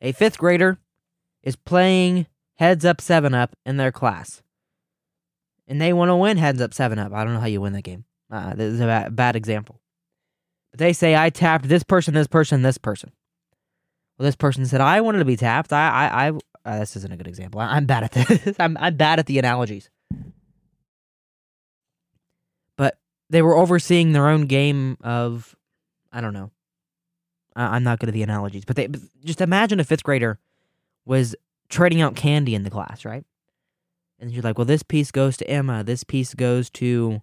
A 0.00 0.12
fifth 0.12 0.38
grader 0.38 0.78
is 1.42 1.56
playing 1.56 2.26
Heads 2.58 2.84
Up 2.84 3.00
7 3.00 3.34
Up 3.34 3.54
in 3.64 3.76
their 3.76 3.92
class. 3.92 4.42
And 5.68 5.80
they 5.80 5.92
want 5.92 6.08
to 6.08 6.16
win 6.16 6.38
Heads 6.38 6.60
Up 6.60 6.74
7 6.74 6.98
Up. 6.98 7.12
I 7.12 7.22
don't 7.22 7.34
know 7.34 7.40
how 7.40 7.46
you 7.46 7.60
win 7.60 7.72
that 7.74 7.82
game. 7.82 8.04
Uh, 8.30 8.54
this 8.54 8.74
is 8.74 8.80
a 8.80 8.86
bad, 8.86 9.14
bad 9.14 9.36
example. 9.36 9.80
But 10.72 10.80
they 10.80 10.92
say, 10.92 11.14
I 11.14 11.30
tapped 11.30 11.68
this 11.68 11.84
person, 11.84 12.14
this 12.14 12.26
person, 12.26 12.62
this 12.62 12.76
person. 12.76 13.12
Well, 14.18 14.24
this 14.24 14.36
person 14.36 14.66
said, 14.66 14.80
I 14.80 15.00
wanted 15.00 15.20
to 15.20 15.24
be 15.24 15.36
tapped. 15.36 15.72
I, 15.72 15.88
I, 15.88 16.28
I 16.28 16.32
uh, 16.64 16.80
this 16.80 16.96
isn't 16.96 17.12
a 17.12 17.16
good 17.16 17.28
example. 17.28 17.60
I, 17.60 17.76
am 17.76 17.86
bad 17.86 18.04
at 18.04 18.12
this. 18.44 18.56
I'm, 18.58 18.76
I'm 18.78 18.96
bad 18.96 19.20
at 19.20 19.26
the 19.26 19.38
analogies. 19.38 19.88
But 22.76 22.98
they 23.30 23.40
were 23.40 23.56
overseeing 23.56 24.12
their 24.12 24.28
own 24.28 24.46
game 24.46 24.98
of, 25.00 25.54
I 26.12 26.20
don't 26.20 26.34
know. 26.34 26.50
I, 27.54 27.76
am 27.76 27.84
not 27.84 28.00
good 28.00 28.08
at 28.08 28.14
the 28.14 28.22
analogies. 28.24 28.64
But 28.64 28.74
they 28.74 28.88
but 28.88 29.00
just 29.24 29.40
imagine 29.40 29.78
a 29.78 29.84
fifth 29.84 30.02
grader 30.02 30.40
was 31.04 31.36
trading 31.68 32.00
out 32.00 32.16
candy 32.16 32.54
in 32.54 32.62
the 32.62 32.70
class, 32.70 33.04
right? 33.04 33.24
And 34.18 34.30
you're 34.30 34.42
like, 34.42 34.58
well, 34.58 34.64
this 34.64 34.82
piece 34.82 35.10
goes 35.10 35.36
to 35.36 35.48
Emma. 35.48 35.84
This 35.84 36.02
piece 36.02 36.34
goes 36.34 36.70
to 36.70 37.22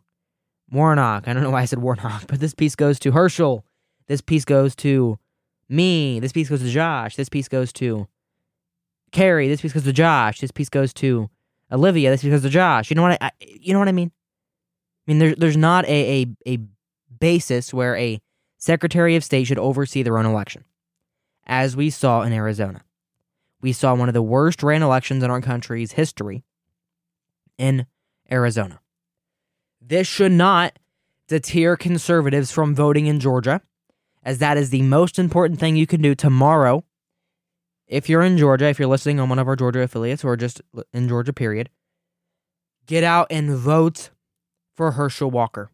Warnock. 0.71 1.27
I 1.27 1.33
don't 1.33 1.43
know 1.43 1.51
why 1.51 1.61
I 1.61 1.65
said 1.65 1.79
Warnock, 1.79 2.25
but 2.27 2.39
this 2.39 2.53
piece 2.53 2.75
goes 2.75 2.99
to 2.99 3.11
Herschel. 3.11 3.65
This 4.07 4.21
piece 4.21 4.45
goes 4.45 4.75
to 4.77 5.19
me. 5.67 6.19
This 6.19 6.31
piece 6.31 6.49
goes 6.49 6.61
to 6.61 6.69
Josh. 6.69 7.15
This 7.15 7.29
piece 7.29 7.47
goes 7.47 7.73
to 7.73 8.07
Kari. 9.11 9.47
This 9.47 9.61
piece 9.61 9.73
goes 9.73 9.83
to 9.83 9.93
Josh. 9.93 10.39
This 10.39 10.51
piece 10.51 10.69
goes 10.69 10.93
to 10.95 11.29
Olivia. 11.71 12.11
This 12.11 12.21
piece 12.21 12.31
goes 12.31 12.43
to 12.43 12.49
Josh. 12.49 12.89
You 12.89 12.95
know 12.95 13.01
what 13.01 13.17
I, 13.21 13.27
I 13.27 13.31
you 13.39 13.73
know 13.73 13.79
what 13.79 13.87
I 13.87 13.93
mean? 13.93 14.11
I 15.07 15.11
mean, 15.11 15.19
there's 15.19 15.35
there's 15.37 15.57
not 15.57 15.85
a, 15.85 16.21
a 16.45 16.53
a 16.53 16.59
basis 17.19 17.73
where 17.73 17.95
a 17.95 18.21
Secretary 18.57 19.15
of 19.15 19.23
State 19.23 19.45
should 19.45 19.59
oversee 19.59 20.03
their 20.03 20.17
own 20.17 20.25
election, 20.25 20.63
as 21.45 21.75
we 21.75 21.89
saw 21.89 22.21
in 22.21 22.33
Arizona. 22.33 22.84
We 23.65 23.73
saw 23.73 23.95
one 23.95 24.09
of 24.09 24.13
the 24.13 24.21
worst 24.21 24.61
ran 24.61 24.83
elections 24.83 25.23
in 25.23 25.31
our 25.31 25.41
country's 25.41 25.93
history 25.93 26.43
in 27.57 27.87
Arizona. 28.31 28.79
This 29.81 30.05
should 30.05 30.33
not 30.33 30.77
deter 31.27 31.75
conservatives 31.75 32.51
from 32.51 32.75
voting 32.75 33.07
in 33.07 33.19
Georgia, 33.19 33.63
as 34.21 34.37
that 34.37 34.57
is 34.57 34.69
the 34.69 34.83
most 34.83 35.17
important 35.17 35.59
thing 35.59 35.75
you 35.75 35.87
can 35.87 35.99
do 35.99 36.13
tomorrow. 36.13 36.83
If 37.87 38.07
you're 38.07 38.21
in 38.21 38.37
Georgia, 38.37 38.65
if 38.65 38.77
you're 38.77 38.87
listening 38.87 39.19
on 39.19 39.29
one 39.29 39.39
of 39.39 39.47
our 39.47 39.55
Georgia 39.55 39.79
affiliates 39.81 40.23
or 40.23 40.37
just 40.37 40.61
in 40.93 41.07
Georgia, 41.07 41.33
period, 41.33 41.71
get 42.85 43.03
out 43.03 43.25
and 43.31 43.49
vote 43.49 44.11
for 44.75 44.91
Herschel 44.91 45.31
Walker. 45.31 45.71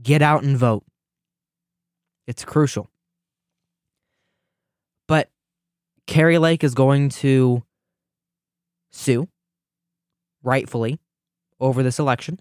Get 0.00 0.22
out 0.22 0.44
and 0.44 0.56
vote. 0.56 0.84
It's 2.28 2.44
crucial. 2.44 2.90
But 5.08 5.30
Kari 6.06 6.38
Lake 6.38 6.62
is 6.62 6.74
going 6.74 7.08
to 7.08 7.62
sue, 8.90 9.28
rightfully, 10.42 11.00
over 11.60 11.82
this 11.82 11.98
election, 11.98 12.40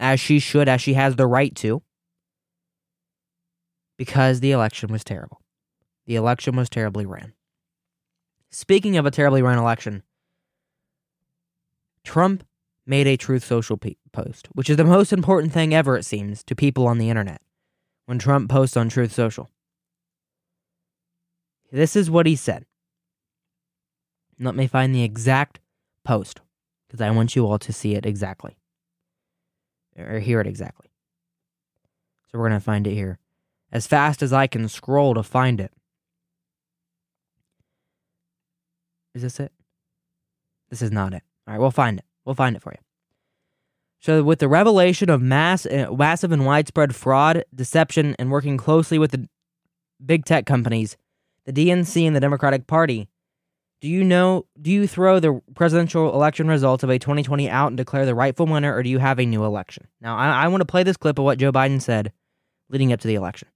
as 0.00 0.18
she 0.20 0.38
should, 0.38 0.68
as 0.68 0.80
she 0.80 0.94
has 0.94 1.16
the 1.16 1.26
right 1.26 1.54
to, 1.56 1.82
because 3.96 4.40
the 4.40 4.50
election 4.50 4.90
was 4.90 5.04
terrible. 5.04 5.40
The 6.06 6.16
election 6.16 6.56
was 6.56 6.68
terribly 6.68 7.06
ran. 7.06 7.32
Speaking 8.50 8.96
of 8.96 9.06
a 9.06 9.10
terribly 9.10 9.42
ran 9.42 9.58
election, 9.58 10.02
Trump 12.04 12.44
made 12.86 13.06
a 13.06 13.16
Truth 13.16 13.44
Social 13.44 13.78
post, 14.12 14.48
which 14.52 14.68
is 14.68 14.76
the 14.76 14.84
most 14.84 15.12
important 15.12 15.52
thing 15.52 15.72
ever, 15.72 15.96
it 15.96 16.04
seems, 16.04 16.42
to 16.44 16.54
people 16.54 16.86
on 16.86 16.98
the 16.98 17.08
internet 17.08 17.40
when 18.06 18.18
Trump 18.18 18.50
posts 18.50 18.76
on 18.76 18.88
Truth 18.88 19.12
Social. 19.12 19.48
This 21.72 21.96
is 21.96 22.10
what 22.10 22.26
he 22.26 22.36
said. 22.36 22.66
Let 24.38 24.54
me 24.54 24.66
find 24.66 24.94
the 24.94 25.02
exact 25.02 25.60
post 26.04 26.40
because 26.86 27.00
I 27.00 27.10
want 27.10 27.36
you 27.36 27.46
all 27.46 27.58
to 27.58 27.72
see 27.72 27.94
it 27.94 28.06
exactly 28.06 28.56
or 29.96 30.18
hear 30.18 30.40
it 30.40 30.46
exactly. 30.46 30.90
So 32.30 32.38
we're 32.38 32.48
going 32.48 32.60
to 32.60 32.64
find 32.64 32.86
it 32.86 32.94
here 32.94 33.18
as 33.72 33.86
fast 33.86 34.22
as 34.22 34.32
I 34.32 34.46
can 34.46 34.68
scroll 34.68 35.14
to 35.14 35.22
find 35.22 35.60
it. 35.60 35.72
Is 39.14 39.22
this 39.22 39.38
it? 39.38 39.52
This 40.70 40.82
is 40.82 40.90
not 40.90 41.12
it. 41.12 41.22
All 41.46 41.54
right, 41.54 41.60
we'll 41.60 41.70
find 41.70 41.98
it. 41.98 42.04
We'll 42.24 42.34
find 42.34 42.56
it 42.56 42.62
for 42.62 42.72
you. 42.72 42.82
So, 44.00 44.22
with 44.22 44.38
the 44.38 44.48
revelation 44.48 45.08
of 45.08 45.22
mass, 45.22 45.64
uh, 45.66 45.86
massive 45.96 46.32
and 46.32 46.44
widespread 46.44 46.94
fraud, 46.94 47.44
deception, 47.54 48.14
and 48.18 48.30
working 48.30 48.56
closely 48.56 48.98
with 48.98 49.12
the 49.12 49.28
big 50.04 50.24
tech 50.24 50.46
companies, 50.46 50.96
the 51.46 51.52
DNC 51.52 52.06
and 52.06 52.14
the 52.14 52.20
Democratic 52.20 52.66
Party, 52.66 53.08
do 53.84 53.90
you 53.90 54.02
know? 54.02 54.46
Do 54.62 54.70
you 54.70 54.86
throw 54.86 55.20
the 55.20 55.42
presidential 55.54 56.14
election 56.14 56.48
results 56.48 56.82
of 56.82 56.88
a 56.88 56.98
2020 56.98 57.50
out 57.50 57.66
and 57.66 57.76
declare 57.76 58.06
the 58.06 58.14
rightful 58.14 58.46
winner, 58.46 58.74
or 58.74 58.82
do 58.82 58.88
you 58.88 58.98
have 58.98 59.18
a 59.18 59.26
new 59.26 59.44
election? 59.44 59.86
Now, 60.00 60.16
I, 60.16 60.44
I 60.44 60.48
want 60.48 60.62
to 60.62 60.64
play 60.64 60.84
this 60.84 60.96
clip 60.96 61.18
of 61.18 61.24
what 61.26 61.36
Joe 61.36 61.52
Biden 61.52 61.82
said 61.82 62.10
leading 62.70 62.94
up 62.94 63.00
to 63.00 63.06
the 63.06 63.14
election. 63.14 63.48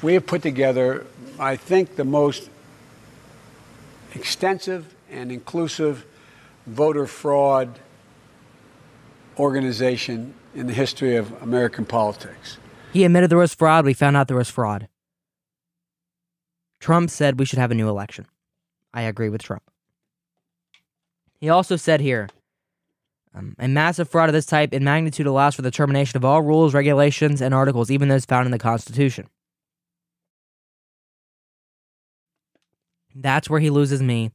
We 0.00 0.14
have 0.14 0.24
put 0.24 0.40
together 0.40 1.04
I 1.38 1.56
think, 1.56 1.96
the 1.96 2.06
most 2.06 2.48
extensive 4.14 4.94
and 5.10 5.30
inclusive 5.30 6.06
voter 6.66 7.06
fraud 7.06 7.78
organization 9.38 10.32
in 10.54 10.68
the 10.68 10.72
history 10.72 11.16
of 11.16 11.42
American 11.42 11.84
politics. 11.84 12.56
He 12.94 13.04
admitted 13.04 13.30
there 13.30 13.36
was 13.36 13.52
fraud. 13.52 13.84
We 13.84 13.92
found 13.92 14.16
out 14.16 14.26
there 14.26 14.38
was 14.38 14.48
fraud. 14.48 14.88
Trump 16.80 17.10
said 17.10 17.38
we 17.38 17.44
should 17.44 17.58
have 17.58 17.70
a 17.70 17.74
new 17.74 17.90
election. 17.90 18.26
I 18.96 19.02
agree 19.02 19.28
with 19.28 19.42
Trump. 19.42 19.62
He 21.38 21.50
also 21.50 21.76
said 21.76 22.00
here 22.00 22.28
um, 23.34 23.54
a 23.58 23.68
massive 23.68 24.08
fraud 24.08 24.30
of 24.30 24.32
this 24.32 24.46
type 24.46 24.72
in 24.72 24.82
magnitude 24.82 25.26
allows 25.26 25.54
for 25.54 25.60
the 25.60 25.70
termination 25.70 26.16
of 26.16 26.24
all 26.24 26.40
rules, 26.40 26.72
regulations, 26.72 27.42
and 27.42 27.52
articles, 27.52 27.90
even 27.90 28.08
those 28.08 28.24
found 28.24 28.46
in 28.46 28.52
the 28.52 28.58
Constitution. 28.58 29.28
That's 33.14 33.50
where 33.50 33.60
he 33.60 33.68
loses 33.68 34.02
me 34.02 34.30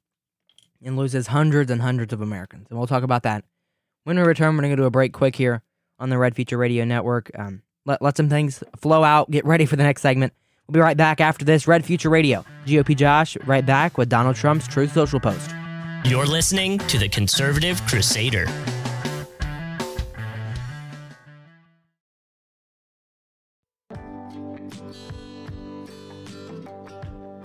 and 0.83 0.95
loses 0.95 1.27
hundreds 1.27 1.71
and 1.71 1.81
hundreds 1.81 2.13
of 2.13 2.21
Americans. 2.21 2.67
And 2.69 2.77
we'll 2.77 2.87
talk 2.87 3.03
about 3.03 3.23
that. 3.23 3.43
When 4.03 4.15
we 4.15 4.21
return, 4.21 4.55
we're 4.55 4.61
going 4.61 4.71
to 4.71 4.77
to 4.77 4.85
a 4.85 4.91
break 4.91 5.11
quick 5.13 5.35
here 5.35 5.63
on 5.97 6.09
the 6.09 6.19
Red 6.19 6.35
Future 6.35 6.57
Radio 6.57 6.85
Network. 6.85 7.31
Um, 7.37 7.63
let, 7.85 8.01
let 8.01 8.15
some 8.15 8.29
things 8.29 8.63
flow 8.79 9.03
out. 9.03 9.31
Get 9.31 9.45
ready 9.45 9.65
for 9.65 9.75
the 9.75 9.83
next 9.83 10.03
segment. 10.03 10.33
We'll 10.71 10.83
be 10.83 10.83
right 10.83 10.95
back 10.95 11.19
after 11.19 11.43
this. 11.43 11.67
Red 11.67 11.83
Future 11.83 12.09
Radio. 12.09 12.45
GOP 12.65 12.95
Josh, 12.95 13.35
right 13.45 13.65
back 13.65 13.97
with 13.97 14.07
Donald 14.07 14.37
Trump's 14.37 14.69
Truth 14.69 14.93
Social 14.93 15.19
post. 15.19 15.51
You're 16.05 16.25
listening 16.25 16.77
to 16.77 16.97
the 16.97 17.09
Conservative 17.09 17.81
Crusader. 17.87 18.45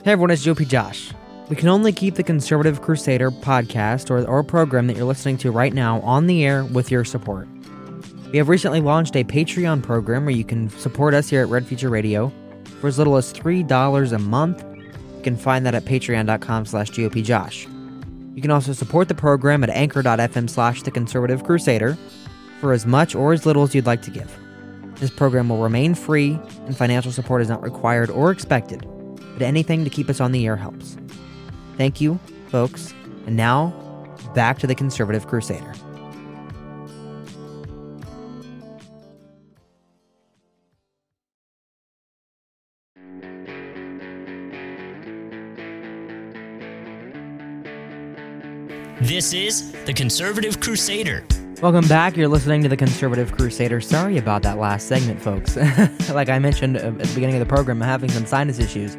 Hey 0.05 0.13
everyone, 0.13 0.31
it's 0.31 0.47
GOP 0.47 0.69
Josh. 0.69 1.11
We 1.49 1.57
can 1.57 1.69
only 1.69 1.93
keep 1.93 2.15
the 2.15 2.23
Conservative 2.23 2.81
Crusader 2.81 3.33
podcast 3.33 4.09
or, 4.09 4.25
or 4.25 4.45
program 4.45 4.87
that 4.87 4.97
you're 4.97 5.05
listening 5.05 5.39
to 5.39 5.51
right 5.51 5.75
now 5.75 6.01
on 6.03 6.29
the 6.29 6.45
air 6.45 6.65
with 6.65 6.93
your 6.93 7.05
support. 7.05 7.49
We 8.31 8.39
have 8.39 8.49
recently 8.49 8.81
launched 8.81 9.17
a 9.17 9.25
Patreon 9.25 9.83
program 9.83 10.27
where 10.27 10.35
you 10.35 10.45
can 10.45 10.71
support 10.71 11.13
us 11.13 11.29
here 11.29 11.43
at 11.43 11.49
Red 11.49 11.67
Future 11.67 11.89
Radio 11.89 12.33
for 12.81 12.89
as 12.89 12.99
little 12.99 13.17
as 13.17 13.33
$3 13.33 14.13
a 14.13 14.19
month. 14.19 14.65
You 15.17 15.23
can 15.23 15.37
find 15.37 15.67
that 15.67 15.75
at 15.75 15.85
patreon.com 15.85 16.67
slash 16.67 16.91
GOPJosh. 16.91 18.37
You 18.37 18.43
can 18.43 18.51
also 18.51 18.73
support 18.73 19.09
the 19.09 19.15
program 19.15 19.65
at 19.65 19.71
anchor.fm 19.71 20.51
slash 20.51 20.83
the 20.83 20.91
conservative 20.91 21.45
crusader 21.45 21.97
for 22.61 22.73
as 22.73 22.87
much 22.87 23.15
or 23.15 23.33
as 23.33 23.47
little 23.47 23.63
as 23.63 23.75
you'd 23.75 23.87
like 23.87 24.03
to 24.03 24.11
give. 24.11 24.31
This 24.97 25.11
program 25.11 25.49
will 25.49 25.63
remain 25.63 25.95
free 25.95 26.39
and 26.67 26.77
financial 26.77 27.13
support 27.13 27.43
is 27.43 27.49
not 27.49 27.63
required 27.63 28.11
or 28.11 28.31
expected 28.31 28.87
but 29.37 29.45
anything 29.45 29.85
to 29.85 29.91
keep 29.91 30.09
us 30.09 30.19
on 30.19 30.33
the 30.33 30.47
air 30.47 30.57
helps. 30.57 30.97
Thank 31.77 32.01
you, 32.01 32.19
folks. 32.49 32.95
And 33.27 33.37
now, 33.37 33.69
back 34.35 34.59
to 34.61 34.67
the 34.67 34.75
Conservative 34.75 35.27
Crusader. 35.27 35.75
This 49.07 49.33
is 49.33 49.71
the 49.85 49.93
Conservative 49.93 50.59
Crusader. 50.59 51.25
Welcome 51.63 51.87
back. 51.87 52.17
You're 52.17 52.27
listening 52.27 52.65
to 52.65 52.69
the 52.69 52.77
Conservative 52.77 53.31
Crusader. 53.31 53.81
Sorry 53.81 54.19
about 54.19 54.43
that 54.43 54.59
last 54.59 54.89
segment, 54.89 55.23
folks. 55.23 55.55
like 56.11 56.29
I 56.29 56.41
mentioned 56.41 56.77
uh, 56.77 56.87
at 56.87 56.99
the 56.99 57.15
beginning 57.15 57.37
of 57.37 57.39
the 57.39 57.47
program, 57.47 57.81
I'm 57.83 57.89
having 57.89 58.11
some 58.11 58.27
sinus 58.27 58.59
issues. 58.59 58.97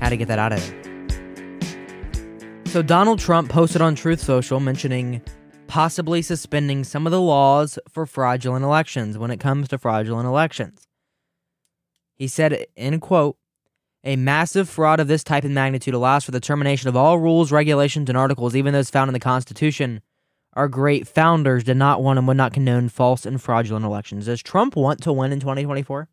Had 0.00 0.08
to 0.08 0.16
get 0.16 0.26
that 0.26 0.40
out 0.40 0.52
of 0.52 0.60
there. 0.60 2.66
So 2.66 2.82
Donald 2.82 3.20
Trump 3.20 3.48
posted 3.48 3.80
on 3.80 3.94
Truth 3.94 4.20
Social 4.20 4.58
mentioning 4.58 5.22
possibly 5.68 6.22
suspending 6.22 6.82
some 6.82 7.06
of 7.06 7.12
the 7.12 7.20
laws 7.20 7.78
for 7.88 8.04
fraudulent 8.04 8.64
elections 8.64 9.16
when 9.16 9.30
it 9.30 9.38
comes 9.38 9.68
to 9.68 9.78
fraudulent 9.78 10.26
elections. 10.26 10.88
He 12.16 12.26
said, 12.26 12.66
in 12.74 12.98
quote, 12.98 13.36
a 14.06 14.14
massive 14.14 14.68
fraud 14.68 15.00
of 15.00 15.08
this 15.08 15.24
type 15.24 15.42
and 15.42 15.52
magnitude 15.52 15.92
allows 15.92 16.24
for 16.24 16.30
the 16.30 16.40
termination 16.40 16.88
of 16.88 16.94
all 16.94 17.18
rules, 17.18 17.50
regulations, 17.50 18.08
and 18.08 18.16
articles, 18.16 18.54
even 18.54 18.72
those 18.72 18.88
found 18.88 19.08
in 19.08 19.12
the 19.12 19.20
Constitution. 19.20 20.00
Our 20.52 20.68
great 20.68 21.08
founders 21.08 21.64
did 21.64 21.76
not 21.76 22.02
want 22.02 22.16
and 22.18 22.28
would 22.28 22.36
not 22.36 22.54
condone 22.54 22.88
false 22.88 23.26
and 23.26 23.42
fraudulent 23.42 23.84
elections. 23.84 24.26
Does 24.26 24.42
Trump 24.42 24.76
want 24.76 25.02
to 25.02 25.12
win 25.12 25.32
in 25.32 25.40
2024? 25.40 26.08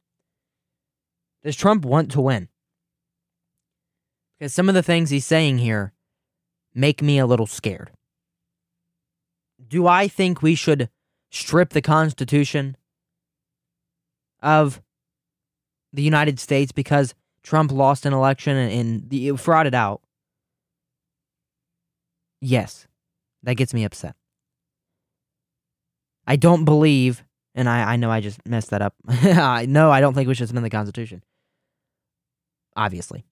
Does 1.44 1.56
Trump 1.56 1.86
want 1.86 2.12
to 2.12 2.22
win? 2.22 2.50
Because 4.40 4.56
some 4.56 4.70
of 4.70 4.76
the 4.76 4.84
things 4.84 5.12
he's 5.12 5.26
saying 5.26 5.60
here 5.60 5.94
make 6.74 7.04
me 7.04 7.20
a 7.20 7.28
little 7.28 7.46
scared. 7.46 7.92
Do 9.66 9.86
I 9.86 10.08
think 10.08 10.42
we 10.42 10.56
should 10.56 10.90
strip 11.30 11.70
the 11.70 11.82
Constitution 11.82 12.76
of 14.42 14.82
the 15.94 16.02
United 16.02 16.40
States 16.40 16.72
because 16.72 17.14
Trump 17.44 17.72
lost 17.72 18.06
an 18.06 18.14
election 18.14 18.56
and, 18.56 18.72
and 18.72 19.10
the, 19.10 19.28
it 19.30 19.36
frauded 19.36 19.74
out? 19.74 20.02
Yes, 22.42 22.88
that 23.44 23.56
gets 23.56 23.74
me 23.74 23.84
upset. 23.84 24.16
I 26.26 26.36
don't 26.36 26.66
believe, 26.66 27.24
and 27.54 27.68
I, 27.68 27.94
I 27.94 27.96
know 27.98 28.10
I 28.10 28.22
just 28.22 28.46
messed 28.48 28.70
that 28.72 28.82
up. 28.82 28.96
I 29.08 29.66
no, 29.66 29.92
I 29.92 30.02
don't 30.02 30.14
think 30.14 30.28
we 30.28 30.34
should 30.34 30.48
suspend 30.48 30.66
the 30.66 30.70
Constitution. 30.70 31.24
Obviously. 32.76 33.26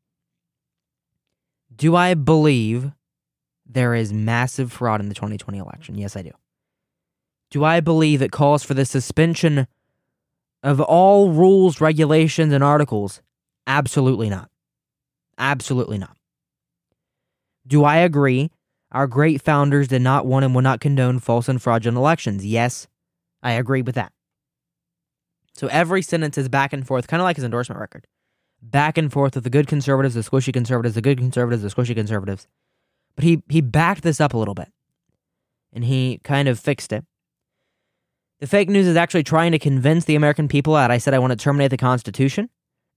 Do 1.74 1.95
I 1.95 2.13
believe 2.13 2.91
there 3.65 3.95
is 3.95 4.12
massive 4.12 4.71
fraud 4.71 5.00
in 5.00 5.08
the 5.08 5.15
2020 5.15 5.58
election? 5.58 5.95
Yes, 5.95 6.15
I 6.15 6.21
do. 6.21 6.32
Do 7.50 7.63
I 7.63 7.80
believe 7.80 8.21
it 8.21 8.32
calls 8.32 8.63
for 8.63 8.74
the 8.74 8.86
suspension 8.86 9.67
of 10.63 10.80
all 10.80 11.32
rules, 11.32 11.82
regulations, 11.82 12.54
and 12.54 12.63
articles? 12.63 13.21
Absolutely 13.67 14.30
not. 14.30 14.50
Absolutely 15.38 15.97
not. 15.97 16.17
Do 17.67 17.84
I 17.84 17.97
agree 17.97 18.52
our 18.91 19.08
great 19.08 19.41
founders 19.41 19.88
did 19.88 20.02
not 20.02 20.26
want 20.26 20.43
and 20.45 20.54
would 20.56 20.63
not 20.63 20.82
condone 20.82 21.19
false 21.19 21.47
and 21.47 21.62
fraudulent 21.62 21.97
elections? 21.97 22.45
Yes, 22.45 22.88
I 23.41 23.54
agree 23.54 23.82
with 23.82 23.95
that. 23.95 24.12
So 25.54 25.67
every 25.67 26.02
sentence 26.02 26.38
is 26.38 26.50
back 26.50 26.74
and 26.74 26.86
forth, 26.86 27.08
kind 27.08 27.21
of 27.21 27.26
like 27.26 27.36
his 27.36 27.45
endorsement 27.45 27.80
record 27.80 28.08
back 28.62 28.97
and 28.97 29.12
forth 29.12 29.36
with 29.36 29.43
the 29.43 29.50
good 29.50 29.67
conservatives, 29.67 30.15
the 30.15 30.21
squishy 30.21 30.54
conservatives, 30.54 30.95
the 30.95 31.02
good 31.02 31.17
conservatives, 31.17 31.63
the 31.63 31.69
squishy 31.69 31.95
conservatives. 31.95 32.47
But 33.15 33.24
he 33.24 33.43
he 33.50 33.62
backed 33.62 34.04
this 34.04 34.21
up 34.21 34.34
a 34.34 34.38
little 34.38 34.54
bit. 34.54 34.69
And 35.74 35.86
he 35.86 36.19
kind 36.24 36.47
of 36.47 36.60
fixed 36.60 36.91
it. 36.91 37.06
The 38.39 38.47
fake 38.47 38.69
news 38.69 38.88
is 38.88 38.97
actually 38.97 39.24
trying 39.24 39.52
to 39.54 39.60
convince 39.60 40.06
the 40.06 40.15
American 40.15 40.47
people 40.47 40.74
that 40.74 40.91
I 40.91 40.97
said 40.97 41.13
I 41.13 41.19
want 41.19 41.32
to 41.32 41.38
terminate 41.38 41.71
the 41.71 41.78
Constitution. 41.78 42.50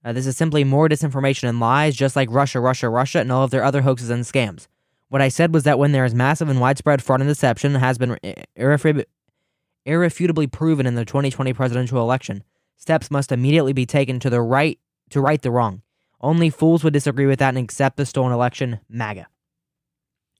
Uh, 0.05 0.13
this 0.13 0.27
is 0.27 0.37
simply 0.37 0.63
more 0.63 0.87
disinformation 0.87 1.49
and 1.49 1.59
lies, 1.59 1.95
just 1.95 2.15
like 2.15 2.29
Russia, 2.29 2.59
Russia, 2.59 2.87
Russia, 2.89 3.19
and 3.19 3.31
all 3.31 3.43
of 3.43 3.49
their 3.49 3.63
other 3.63 3.81
hoaxes 3.81 4.11
and 4.11 4.23
scams. 4.23 4.67
What 5.09 5.21
I 5.21 5.29
said 5.29 5.51
was 5.51 5.63
that 5.63 5.79
when 5.79 5.93
there 5.93 6.05
is 6.05 6.13
massive 6.13 6.47
and 6.47 6.61
widespread 6.61 7.01
fraud 7.01 7.21
and 7.21 7.27
deception 7.27 7.73
that 7.73 7.79
has 7.79 7.97
been 7.97 8.15
irrefutably 8.55 10.47
proven 10.47 10.85
in 10.85 10.93
the 10.93 11.05
2020 11.05 11.53
presidential 11.53 11.99
election, 11.99 12.43
steps 12.77 13.09
must 13.09 13.31
immediately 13.31 13.73
be 13.73 13.87
taken 13.87 14.19
to 14.19 14.29
the 14.29 14.41
right 14.41 14.79
to 15.09 15.21
right 15.21 15.41
the 15.41 15.49
wrong. 15.49 15.81
Only 16.21 16.51
fools 16.51 16.83
would 16.83 16.93
disagree 16.93 17.25
with 17.25 17.39
that 17.39 17.55
and 17.55 17.63
accept 17.63 17.97
the 17.97 18.05
stolen 18.05 18.31
election, 18.31 18.81
MAGA. 18.87 19.27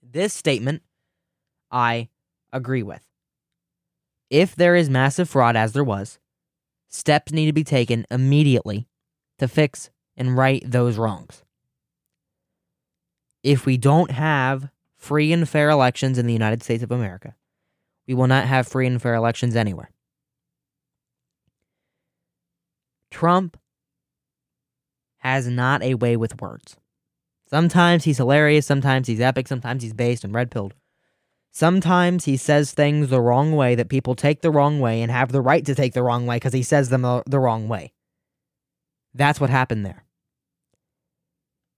This 0.04 0.34
statement, 0.34 0.84
I 1.72 2.10
agree 2.54 2.84
with. 2.84 3.02
If 4.30 4.56
there 4.56 4.76
is 4.76 4.90
massive 4.92 5.30
fraud, 5.30 5.56
as 5.56 5.74
there 5.74 5.84
was, 5.84 6.20
steps 6.88 7.32
need 7.32 7.48
to 7.48 7.54
be 7.54 7.64
taken 7.64 8.06
immediately 8.12 8.88
to 9.40 9.48
fix 9.48 9.90
and 10.18 10.38
right 10.38 10.64
those 10.66 10.98
wrongs. 10.98 11.44
If 13.44 13.66
we 13.66 13.78
don't 13.78 14.12
have 14.12 14.70
free 14.96 15.32
and 15.32 15.48
fair 15.48 15.70
elections 15.70 16.18
in 16.18 16.26
the 16.26 16.34
United 16.34 16.64
States 16.64 16.84
of 16.84 16.92
America, 16.92 17.36
we 18.08 18.14
will 18.14 18.28
not 18.28 18.46
have 18.46 18.68
free 18.68 18.88
and 18.88 19.02
fair 19.02 19.14
elections 19.14 19.56
anywhere. 19.56 19.92
Trump 23.12 23.58
has 25.20 25.48
not 25.48 25.82
a 25.82 25.96
way 25.96 26.18
with 26.18 26.42
words. 26.42 26.78
Sometimes 27.48 28.04
he's 28.04 28.18
hilarious, 28.18 28.66
sometimes 28.66 29.08
he's 29.08 29.22
epic, 29.22 29.48
sometimes 29.48 29.84
he's 29.84 29.94
based 29.94 30.24
and 30.24 30.34
red 30.34 30.52
pilled. 30.52 30.74
Sometimes 31.52 32.26
he 32.26 32.36
says 32.36 32.74
things 32.74 33.08
the 33.08 33.22
wrong 33.22 33.54
way 33.54 33.76
that 33.76 33.88
people 33.88 34.16
take 34.16 34.42
the 34.42 34.52
wrong 34.52 34.80
way 34.80 35.02
and 35.02 35.12
have 35.12 35.32
the 35.32 35.42
right 35.42 35.66
to 35.66 35.74
take 35.74 35.94
the 35.94 36.04
wrong 36.04 36.26
way 36.26 36.36
because 36.36 36.52
he 36.54 36.64
says 36.64 36.90
them 36.90 37.04
the 37.26 37.40
wrong 37.40 37.68
way. 37.68 37.94
That's 39.16 39.40
what 39.40 39.50
happened 39.50 39.86
there. 39.86 40.04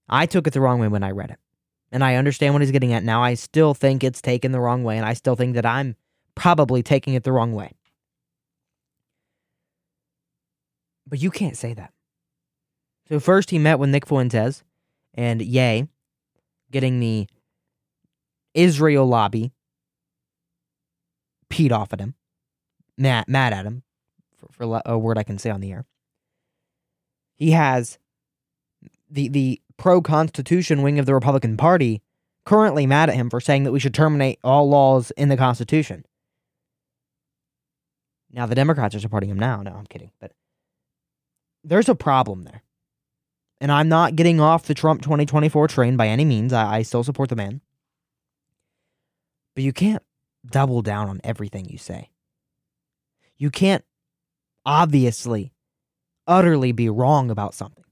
I 0.08 0.26
took 0.26 0.46
it 0.46 0.52
the 0.52 0.60
wrong 0.60 0.80
way 0.80 0.88
when 0.88 1.04
I 1.04 1.12
read 1.12 1.30
it. 1.30 1.38
And 1.92 2.04
I 2.04 2.16
understand 2.16 2.52
what 2.52 2.60
he's 2.60 2.72
getting 2.72 2.92
at 2.92 3.04
now. 3.04 3.22
I 3.22 3.34
still 3.34 3.72
think 3.72 4.04
it's 4.04 4.20
taken 4.20 4.52
the 4.52 4.60
wrong 4.60 4.84
way, 4.84 4.98
and 4.98 5.06
I 5.06 5.14
still 5.14 5.36
think 5.36 5.54
that 5.54 5.64
I'm 5.64 5.96
probably 6.34 6.82
taking 6.82 7.14
it 7.14 7.22
the 7.22 7.32
wrong 7.32 7.54
way. 7.54 7.72
But 11.06 11.22
you 11.22 11.30
can't 11.30 11.56
say 11.56 11.72
that. 11.74 11.92
So 13.08 13.18
first 13.20 13.50
he 13.50 13.58
met 13.58 13.78
with 13.78 13.88
Nick 13.88 14.06
Fuentes 14.06 14.62
and 15.14 15.40
yay, 15.40 15.88
getting 16.70 17.00
the 17.00 17.26
Israel 18.52 19.06
lobby 19.06 19.52
peed 21.48 21.72
off 21.72 21.94
at 21.94 22.00
him, 22.00 22.14
mad, 22.98 23.26
mad 23.28 23.54
at 23.54 23.64
him, 23.64 23.82
for, 24.36 24.48
for 24.52 24.82
a 24.84 24.98
word 24.98 25.16
I 25.16 25.22
can 25.22 25.38
say 25.38 25.48
on 25.48 25.62
the 25.62 25.72
air. 25.72 25.86
He 27.38 27.52
has 27.52 27.98
the 29.10 29.28
the 29.28 29.60
pro 29.76 30.02
Constitution 30.02 30.82
wing 30.82 30.98
of 30.98 31.06
the 31.06 31.14
Republican 31.14 31.56
Party 31.56 32.02
currently 32.44 32.86
mad 32.86 33.08
at 33.08 33.16
him 33.16 33.30
for 33.30 33.40
saying 33.40 33.64
that 33.64 33.72
we 33.72 33.80
should 33.80 33.94
terminate 33.94 34.38
all 34.42 34.68
laws 34.68 35.10
in 35.12 35.28
the 35.28 35.36
Constitution. 35.36 36.04
Now 38.30 38.46
the 38.46 38.54
Democrats 38.54 38.94
are 38.94 39.00
supporting 39.00 39.30
him 39.30 39.38
now. 39.38 39.62
No, 39.62 39.72
I'm 39.72 39.86
kidding, 39.86 40.10
but 40.20 40.32
there's 41.64 41.88
a 41.88 41.94
problem 41.94 42.42
there. 42.42 42.62
And 43.60 43.72
I'm 43.72 43.88
not 43.88 44.16
getting 44.16 44.40
off 44.40 44.66
the 44.66 44.74
Trump 44.74 45.02
2024 45.02 45.68
train 45.68 45.96
by 45.96 46.08
any 46.08 46.24
means. 46.24 46.52
I, 46.52 46.76
I 46.78 46.82
still 46.82 47.02
support 47.02 47.28
the 47.28 47.36
man. 47.36 47.60
But 49.54 49.64
you 49.64 49.72
can't 49.72 50.02
double 50.46 50.82
down 50.82 51.08
on 51.08 51.20
everything 51.24 51.66
you 51.68 51.78
say. 51.78 52.10
You 53.36 53.50
can't 53.50 53.84
obviously, 54.64 55.52
utterly 56.28 56.70
be 56.70 56.88
wrong 56.88 57.30
about 57.30 57.54
something. 57.54 57.84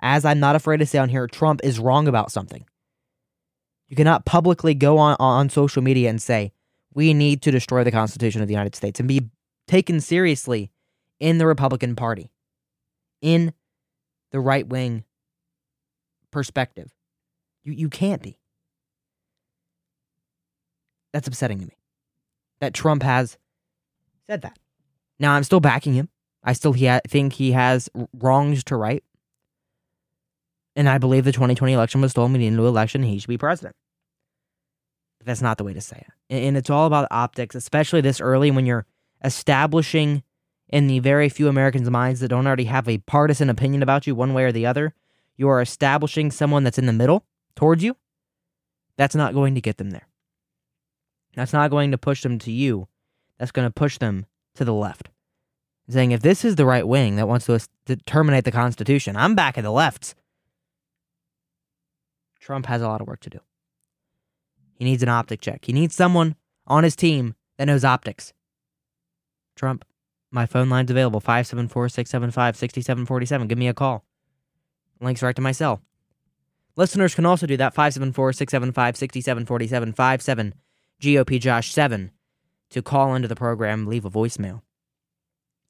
As 0.00 0.24
I'm 0.24 0.40
not 0.40 0.56
afraid 0.56 0.78
to 0.78 0.86
say 0.86 0.98
on 0.98 1.08
here, 1.08 1.26
Trump 1.26 1.60
is 1.62 1.78
wrong 1.78 2.08
about 2.08 2.32
something. 2.32 2.64
You 3.88 3.96
cannot 3.96 4.24
publicly 4.24 4.74
go 4.74 4.98
on, 4.98 5.16
on 5.18 5.50
social 5.50 5.82
media 5.82 6.08
and 6.08 6.22
say, 6.22 6.52
we 6.94 7.12
need 7.12 7.42
to 7.42 7.50
destroy 7.50 7.84
the 7.84 7.90
Constitution 7.90 8.40
of 8.40 8.48
the 8.48 8.54
United 8.54 8.74
States 8.74 9.00
and 9.00 9.08
be 9.08 9.28
taken 9.66 10.00
seriously 10.00 10.70
in 11.20 11.38
the 11.38 11.46
Republican 11.46 11.96
Party, 11.96 12.30
in 13.20 13.52
the 14.30 14.40
right 14.40 14.66
wing 14.66 15.04
perspective. 16.30 16.94
You, 17.62 17.72
you 17.72 17.88
can't 17.88 18.22
be. 18.22 18.38
That's 21.12 21.28
upsetting 21.28 21.60
to 21.60 21.66
me 21.66 21.76
that 22.60 22.74
Trump 22.74 23.02
has 23.02 23.38
said 24.26 24.42
that. 24.42 24.58
Now, 25.18 25.32
I'm 25.34 25.44
still 25.44 25.60
backing 25.60 25.94
him. 25.94 26.08
I 26.44 26.52
still 26.52 26.74
he 26.74 26.86
ha- 26.86 27.00
think 27.08 27.32
he 27.32 27.52
has 27.52 27.88
wrongs 28.12 28.62
to 28.64 28.76
right. 28.76 29.02
And 30.76 30.88
I 30.88 30.98
believe 30.98 31.24
the 31.24 31.32
2020 31.32 31.72
election 31.72 32.00
was 32.00 32.10
stolen. 32.10 32.32
Need 32.34 32.48
a 32.48 32.50
new 32.50 32.66
election. 32.66 33.02
He 33.02 33.18
should 33.18 33.28
be 33.28 33.38
president. 33.38 33.74
But 35.18 35.26
that's 35.26 35.42
not 35.42 35.56
the 35.56 35.64
way 35.64 35.72
to 35.72 35.80
say 35.80 36.04
it. 36.06 36.34
And 36.34 36.56
it's 36.56 36.70
all 36.70 36.86
about 36.86 37.08
optics, 37.10 37.54
especially 37.54 38.00
this 38.00 38.20
early 38.20 38.50
when 38.50 38.66
you're 38.66 38.86
establishing 39.22 40.22
in 40.68 40.86
the 40.86 40.98
very 40.98 41.28
few 41.28 41.48
Americans' 41.48 41.88
minds 41.88 42.20
that 42.20 42.28
don't 42.28 42.46
already 42.46 42.64
have 42.64 42.88
a 42.88 42.98
partisan 42.98 43.48
opinion 43.48 43.82
about 43.82 44.06
you 44.06 44.14
one 44.14 44.34
way 44.34 44.44
or 44.44 44.52
the 44.52 44.66
other. 44.66 44.94
You 45.36 45.48
are 45.48 45.62
establishing 45.62 46.30
someone 46.30 46.64
that's 46.64 46.78
in 46.78 46.86
the 46.86 46.92
middle 46.92 47.24
towards 47.54 47.82
you. 47.82 47.96
That's 48.96 49.14
not 49.14 49.34
going 49.34 49.54
to 49.54 49.60
get 49.60 49.78
them 49.78 49.90
there. 49.90 50.08
That's 51.34 51.52
not 51.52 51.70
going 51.70 51.90
to 51.90 51.98
push 51.98 52.22
them 52.22 52.38
to 52.40 52.52
you. 52.52 52.88
That's 53.38 53.50
going 53.50 53.66
to 53.66 53.72
push 53.72 53.98
them 53.98 54.26
to 54.54 54.64
the 54.64 54.74
left. 54.74 55.10
Saying 55.88 56.12
if 56.12 56.22
this 56.22 56.44
is 56.44 56.56
the 56.56 56.64
right 56.64 56.86
wing 56.86 57.16
that 57.16 57.28
wants 57.28 57.46
to, 57.46 57.60
to 57.86 57.96
terminate 57.96 58.44
the 58.44 58.52
Constitution, 58.52 59.16
I'm 59.16 59.34
back 59.34 59.58
at 59.58 59.64
the 59.64 59.70
left. 59.70 60.14
Trump 62.40 62.66
has 62.66 62.80
a 62.80 62.88
lot 62.88 63.00
of 63.00 63.06
work 63.06 63.20
to 63.20 63.30
do. 63.30 63.40
He 64.74 64.84
needs 64.84 65.02
an 65.02 65.08
optic 65.08 65.40
check. 65.40 65.64
He 65.64 65.72
needs 65.72 65.94
someone 65.94 66.36
on 66.66 66.84
his 66.84 66.96
team 66.96 67.34
that 67.58 67.66
knows 67.66 67.84
optics. 67.84 68.32
Trump, 69.56 69.84
my 70.30 70.46
phone 70.46 70.68
line's 70.68 70.90
available 70.90 71.20
574 71.20 71.88
675 71.90 72.56
6747. 72.56 73.46
Give 73.46 73.58
me 73.58 73.68
a 73.68 73.74
call. 73.74 74.04
Links 75.00 75.22
right 75.22 75.36
to 75.36 75.42
my 75.42 75.52
cell. 75.52 75.82
Listeners 76.76 77.14
can 77.14 77.24
also 77.24 77.46
do 77.46 77.56
that 77.56 77.74
574 77.74 78.32
675 78.32 78.96
6747 78.96 79.92
57 79.92 80.54
GOP 81.00 81.40
Josh 81.40 81.72
7 81.72 82.10
to 82.70 82.82
call 82.82 83.14
into 83.14 83.28
the 83.28 83.36
program, 83.36 83.86
leave 83.86 84.04
a 84.04 84.10
voicemail. 84.10 84.62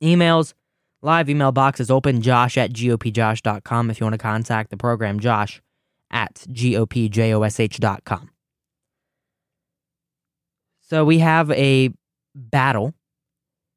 Emails, 0.02 0.54
live 1.02 1.28
email 1.30 1.52
box 1.52 1.80
is 1.80 1.90
open, 1.90 2.20
josh 2.22 2.57
at 2.57 2.72
gopjosh.com 2.72 3.90
if 3.90 4.00
you 4.00 4.04
want 4.04 4.14
to 4.14 4.18
contact 4.18 4.70
the 4.70 4.76
program, 4.76 5.20
josh 5.20 5.62
at 6.11 6.35
gopjosh.com. 6.50 8.30
So 10.80 11.04
we 11.04 11.18
have 11.18 11.50
a 11.52 11.90
battle 12.35 12.94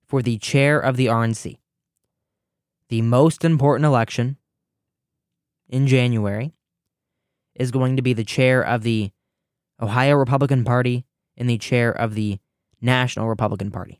for 0.07 0.21
the 0.21 0.37
chair 0.37 0.79
of 0.79 0.97
the 0.97 1.07
RNC. 1.07 1.57
The 2.89 3.01
most 3.01 3.43
important 3.43 3.85
election 3.85 4.37
in 5.67 5.87
January 5.87 6.53
is 7.55 7.71
going 7.71 7.95
to 7.95 8.01
be 8.01 8.13
the 8.13 8.23
chair 8.23 8.61
of 8.63 8.83
the 8.83 9.11
Ohio 9.81 10.15
Republican 10.15 10.63
Party 10.63 11.05
and 11.35 11.49
the 11.49 11.57
chair 11.57 11.91
of 11.91 12.13
the 12.13 12.39
National 12.81 13.27
Republican 13.27 13.71
Party. 13.71 13.99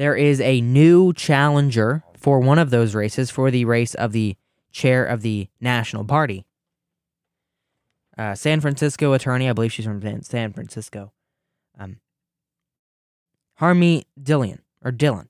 There 0.00 0.16
is 0.16 0.40
a 0.40 0.62
new 0.62 1.12
challenger 1.12 2.02
for 2.16 2.40
one 2.40 2.58
of 2.58 2.70
those 2.70 2.94
races 2.94 3.30
for 3.30 3.50
the 3.50 3.66
race 3.66 3.94
of 3.94 4.12
the 4.12 4.34
chair 4.72 5.04
of 5.04 5.20
the 5.20 5.48
National 5.60 6.06
Party. 6.06 6.46
Uh, 8.16 8.34
San 8.34 8.62
Francisco 8.62 9.12
attorney, 9.12 9.46
I 9.46 9.52
believe 9.52 9.74
she's 9.74 9.84
from 9.84 10.22
San 10.22 10.54
Francisco. 10.54 11.12
Um, 11.78 11.98
Dillon 14.22 14.62
or 14.82 14.90
Dillon. 14.90 15.28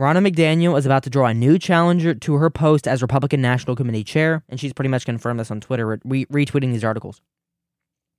Ronna 0.00 0.26
McDaniel 0.26 0.78
is 0.78 0.86
about 0.86 1.02
to 1.02 1.10
draw 1.10 1.26
a 1.26 1.34
new 1.34 1.58
challenger 1.58 2.14
to 2.14 2.34
her 2.36 2.48
post 2.48 2.88
as 2.88 3.02
Republican 3.02 3.42
National 3.42 3.76
Committee 3.76 4.04
chair, 4.04 4.42
and 4.48 4.58
she's 4.58 4.72
pretty 4.72 4.88
much 4.88 5.04
confirmed 5.04 5.38
this 5.38 5.50
on 5.50 5.60
Twitter, 5.60 6.00
re- 6.02 6.24
retweeting 6.24 6.72
these 6.72 6.82
articles. 6.82 7.20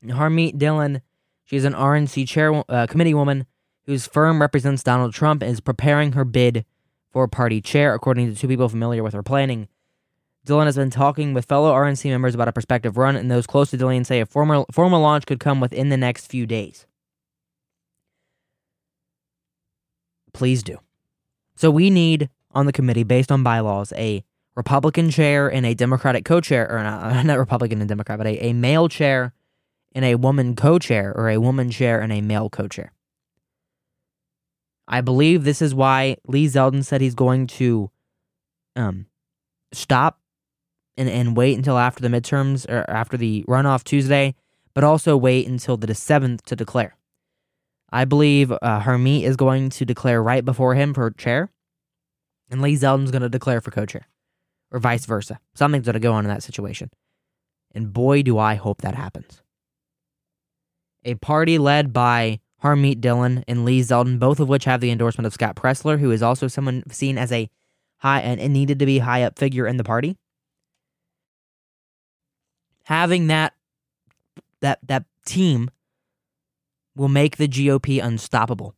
Harmeet 0.06 0.60
Dhillon, 0.60 1.02
she's 1.46 1.66
an 1.66 1.74
RNC 1.74 2.28
chair 2.28 2.64
uh, 2.70 2.86
committee 2.86 3.16
woman 3.16 3.48
whose 3.86 4.08
firm 4.08 4.42
represents 4.42 4.84
Donald 4.84 5.14
Trump 5.14 5.44
is 5.44 5.60
preparing 5.60 6.14
her 6.14 6.26
bid 6.26 6.66
for 7.12 7.28
party 7.28 7.62
chair, 7.62 7.94
according 7.94 8.34
to 8.34 8.40
two 8.40 8.48
people 8.48 8.70
familiar 8.70 9.04
with 9.04 9.14
her 9.14 9.24
planning. 9.24 9.68
Dhillon 10.46 10.66
has 10.66 10.76
been 10.76 10.90
talking 10.90 11.34
with 11.34 11.46
fellow 11.46 11.72
RNC 11.72 12.10
members 12.10 12.36
about 12.36 12.48
a 12.48 12.52
prospective 12.52 12.98
run, 12.98 13.16
and 13.16 13.32
those 13.32 13.48
close 13.48 13.70
to 13.70 13.78
Dhillon 13.78 14.06
say 14.06 14.20
a 14.20 14.26
formal, 14.26 14.66
formal 14.72 15.00
launch 15.00 15.26
could 15.26 15.40
come 15.40 15.60
within 15.60 15.90
the 15.90 15.98
next 15.98 16.28
few 16.28 16.46
days. 16.46 16.86
Please 20.34 20.64
do. 20.64 20.80
So 21.56 21.70
we 21.70 21.90
need 21.90 22.30
on 22.52 22.66
the 22.66 22.74
committee, 22.74 23.04
based 23.04 23.32
on 23.32 23.44
bylaws, 23.44 23.94
a 23.96 24.24
Republican 24.56 25.10
chair 25.10 25.52
and 25.52 25.66
a 25.66 25.74
Democratic 25.74 26.26
co-chair, 26.26 26.70
or 26.70 26.84
not, 26.84 27.26
not 27.26 27.38
Republican 27.38 27.80
and 27.80 27.88
Democrat, 27.88 28.18
but 28.18 28.28
a, 28.28 28.48
a 28.48 28.54
male 28.54 28.90
chair 28.90 29.34
and 29.94 30.04
a 30.04 30.16
woman 30.16 30.56
co-chair, 30.56 31.14
or 31.16 31.30
a 31.30 31.38
woman 31.38 31.70
chair 31.70 32.02
and 32.02 32.12
a 32.12 32.22
male 32.22 32.50
co-chair. 32.50 32.92
I 34.88 35.02
believe 35.02 35.44
this 35.44 35.62
is 35.62 35.74
why 35.74 36.18
Lee 36.28 36.48
Zeldin 36.48 36.84
said 36.84 37.02
he's 37.02 37.16
going 37.16 37.48
to 37.48 37.90
um, 38.76 39.06
stop 39.72 40.20
and, 40.98 41.10
and 41.10 41.38
wait 41.38 41.58
until 41.58 41.78
after 41.78 42.02
the 42.02 42.10
midterms 42.10 42.70
or 42.70 42.90
after 42.90 43.18
the 43.18 43.44
runoff 43.48 43.84
Tuesday, 43.84 44.36
but 44.74 44.84
also 44.84 45.16
wait 45.16 45.48
until 45.48 45.78
the 45.78 45.88
7th 45.88 46.42
to 46.42 46.56
declare. 46.56 46.98
I 47.92 48.06
believe 48.06 48.52
uh, 48.52 48.82
Harmeet 48.82 49.24
is 49.24 49.36
going 49.36 49.70
to 49.72 49.86
declare 49.86 50.22
right 50.22 50.44
before 50.44 50.74
him 50.74 50.94
for 50.94 51.12
chair, 51.12 51.52
and 52.50 52.62
Lee 52.62 52.76
Zeldin's 52.76 53.12
going 53.12 53.22
to 53.22 53.30
declare 53.30 53.62
for 53.62 53.70
co 53.70 53.86
chair, 53.86 54.08
or 54.72 54.80
vice 54.80 55.06
versa. 55.06 55.40
Something's 55.54 55.86
going 55.86 55.94
to 55.94 56.00
go 56.00 56.14
on 56.14 56.26
in 56.26 56.30
that 56.30 56.44
situation. 56.44 56.90
And 57.76 57.94
boy, 57.94 58.24
do 58.24 58.40
I 58.40 58.56
hope 58.56 58.82
that 58.82 58.96
happens. 58.96 59.44
A 61.06 61.16
party 61.16 61.58
led 61.58 61.94
by 61.94 62.40
Harmeet 62.64 63.02
Dhillon 63.02 63.44
and 63.48 63.66
Lee 63.66 63.82
Zeldin, 63.82 64.20
both 64.20 64.40
of 64.40 64.48
which 64.48 64.64
have 64.66 64.80
the 64.80 64.90
endorsement 64.90 65.28
of 65.28 65.34
Scott 65.34 65.56
Presler, 65.56 66.00
who 66.00 66.12
is 66.12 66.24
also 66.24 66.48
someone 66.48 66.84
seen 66.90 67.18
as 67.18 67.32
a 67.32 67.50
high 67.98 68.22
and 68.22 68.54
needed 68.54 68.80
to 68.80 68.86
be 68.86 69.00
high 69.00 69.24
up 69.24 69.38
figure 69.38 69.68
in 69.68 69.78
the 69.78 69.84
party. 69.84 70.18
Having 72.84 73.28
that 73.28 73.54
that 74.62 74.80
that 74.88 75.04
team 75.26 75.70
will 76.96 77.10
make 77.10 77.38
the 77.38 77.48
GOP 77.48 78.04
unstoppable. 78.04 78.76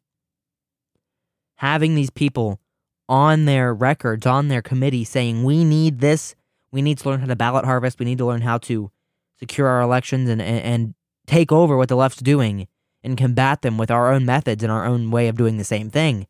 Having 1.57 1.95
these 1.95 2.09
people 2.09 2.59
on 3.07 3.45
their 3.45 3.73
records, 3.73 4.25
on 4.25 4.47
their 4.47 4.61
committee 4.61 5.03
saying, 5.03 5.43
we 5.43 5.63
need 5.63 5.99
this, 5.99 6.35
we 6.71 6.81
need 6.81 6.97
to 6.97 7.09
learn 7.09 7.19
how 7.19 7.27
to 7.27 7.35
ballot 7.35 7.65
harvest, 7.65 7.99
we 7.99 8.05
need 8.05 8.17
to 8.17 8.25
learn 8.25 8.41
how 8.41 8.57
to 8.57 8.91
secure 9.37 9.67
our 9.67 9.81
elections 9.81 10.29
and, 10.29 10.41
and, 10.41 10.59
and 10.61 10.95
take 11.27 11.51
over 11.51 11.77
what 11.77 11.89
the 11.89 11.95
left's 11.95 12.21
doing 12.21 12.67
and 13.05 13.17
combat 13.17 13.61
them 13.61 13.77
with 13.77 13.91
our 13.91 14.11
own 14.11 14.25
methods 14.25 14.63
and 14.63 14.71
our 14.71 14.85
own 14.85 15.11
way 15.11 15.27
of 15.27 15.37
doing 15.37 15.57
the 15.57 15.63
same 15.63 15.91
thing. 15.91 16.25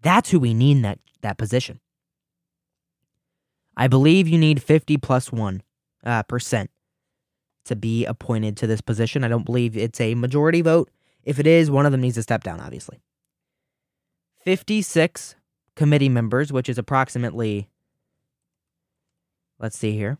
That's 0.00 0.30
who 0.30 0.40
we 0.40 0.54
need 0.54 0.78
in 0.78 0.82
that, 0.82 0.98
that 1.20 1.36
position. 1.36 1.80
I 3.76 3.86
believe 3.86 4.26
you 4.26 4.38
need 4.38 4.62
50 4.62 4.96
plus 4.96 5.30
1 5.30 5.62
uh, 6.04 6.22
percent 6.24 6.70
to 7.66 7.76
be 7.76 8.06
appointed 8.06 8.56
to 8.56 8.66
this 8.66 8.80
position. 8.80 9.22
I 9.22 9.28
don't 9.28 9.44
believe 9.44 9.76
it's 9.76 10.00
a 10.00 10.14
majority 10.14 10.62
vote. 10.62 10.90
If 11.22 11.38
it 11.38 11.46
is, 11.46 11.70
one 11.70 11.84
of 11.84 11.92
them 11.92 12.00
needs 12.00 12.14
to 12.14 12.22
step 12.22 12.42
down, 12.42 12.58
obviously. 12.60 13.02
56 14.42 15.36
committee 15.76 16.08
members, 16.08 16.50
which 16.50 16.70
is 16.70 16.78
approximately 16.78 17.68
let's 19.58 19.76
see 19.76 19.92
here. 19.92 20.16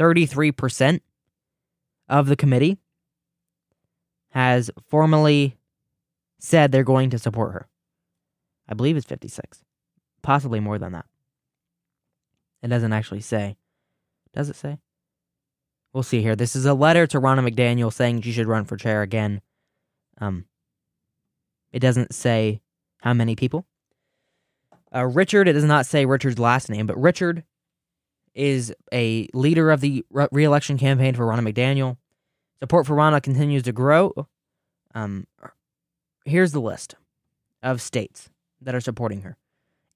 33% 0.00 1.00
of 2.08 2.26
the 2.26 2.34
committee 2.34 2.78
has 4.30 4.70
formally 4.86 5.56
said 6.38 6.70
they're 6.70 6.84
going 6.84 7.10
to 7.10 7.18
support 7.18 7.52
her. 7.52 7.68
I 8.68 8.74
believe 8.74 8.96
it's 8.96 9.06
56, 9.06 9.64
possibly 10.22 10.60
more 10.60 10.78
than 10.78 10.92
that. 10.92 11.06
It 12.62 12.68
doesn't 12.68 12.92
actually 12.92 13.20
say. 13.20 13.56
Does 14.34 14.50
it 14.50 14.56
say? 14.56 14.78
We'll 15.92 16.02
see 16.02 16.22
here. 16.22 16.36
This 16.36 16.54
is 16.54 16.66
a 16.66 16.74
letter 16.74 17.06
to 17.06 17.20
Ronna 17.20 17.48
McDaniel 17.48 17.92
saying 17.92 18.20
she 18.20 18.32
should 18.32 18.46
run 18.46 18.64
for 18.64 18.76
chair 18.76 19.02
again. 19.02 19.40
Um, 20.20 20.44
it 21.72 21.78
doesn't 21.80 22.14
say 22.14 22.60
how 22.98 23.14
many 23.14 23.36
people. 23.36 23.66
Uh, 24.94 25.06
Richard, 25.06 25.48
it 25.48 25.52
does 25.52 25.64
not 25.64 25.86
say 25.86 26.06
Richard's 26.06 26.38
last 26.38 26.70
name, 26.70 26.86
but 26.86 27.00
Richard 27.00 27.44
is 28.34 28.72
a 28.92 29.28
leader 29.34 29.70
of 29.70 29.80
the 29.80 30.04
re 30.10 30.44
election 30.44 30.78
campaign 30.78 31.14
for 31.14 31.26
Ronna 31.26 31.52
McDaniel. 31.52 31.96
Support 32.60 32.86
for 32.86 32.96
Ronna 32.96 33.22
continues 33.22 33.62
to 33.64 33.72
grow. 33.72 34.26
Um, 34.94 35.26
here's 36.24 36.52
the 36.52 36.60
list 36.60 36.96
of 37.62 37.80
states 37.80 38.30
that 38.60 38.74
are 38.74 38.80
supporting 38.80 39.22
her 39.22 39.36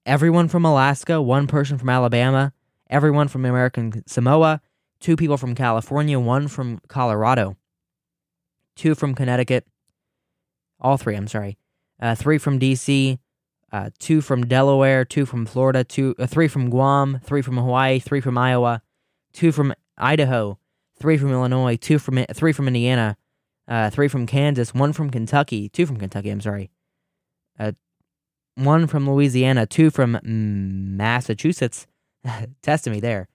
everyone 0.05 0.47
from 0.47 0.65
Alaska, 0.65 1.21
one 1.21 1.47
person 1.47 1.77
from 1.77 1.89
Alabama, 1.89 2.53
everyone 2.89 3.27
from 3.27 3.45
American 3.45 4.03
Samoa, 4.07 4.61
two 4.99 5.15
people 5.15 5.37
from 5.37 5.55
California, 5.55 6.19
one 6.19 6.47
from 6.47 6.79
Colorado, 6.87 7.57
two 8.75 8.95
from 8.95 9.15
Connecticut, 9.15 9.65
all 10.79 10.97
three, 10.97 11.15
I'm 11.15 11.27
sorry, 11.27 11.57
uh, 12.01 12.15
three 12.15 12.37
from 12.37 12.59
DC, 12.59 13.17
uh, 13.71 13.89
two 13.99 14.21
from 14.21 14.45
Delaware, 14.45 15.05
two 15.05 15.25
from 15.25 15.45
Florida, 15.45 15.83
two, 15.83 16.15
uh, 16.19 16.27
three 16.27 16.47
from 16.47 16.69
Guam, 16.69 17.19
three 17.23 17.41
from 17.41 17.57
Hawaii, 17.57 17.99
three 17.99 18.21
from 18.21 18.37
Iowa, 18.37 18.81
two 19.31 19.51
from 19.51 19.73
Idaho, 19.97 20.59
three 20.99 21.17
from 21.17 21.31
Illinois, 21.31 21.75
two 21.75 21.99
from 21.99 22.23
three 22.33 22.53
from 22.53 22.67
Indiana, 22.67 23.17
uh, 23.67 23.89
three 23.89 24.07
from 24.07 24.25
Kansas, 24.25 24.73
one 24.73 24.93
from 24.93 25.09
Kentucky, 25.09 25.69
two 25.69 25.85
from 25.85 25.97
Kentucky. 25.97 26.29
I'm 26.29 26.41
sorry, 26.41 26.71
uh, 27.59 27.73
one 28.55 28.87
from 28.87 29.09
Louisiana, 29.09 29.65
two 29.65 29.89
from 29.89 30.19
Massachusetts. 30.23 31.87
Testing 32.61 32.93
me 32.93 32.99
there. 32.99 33.27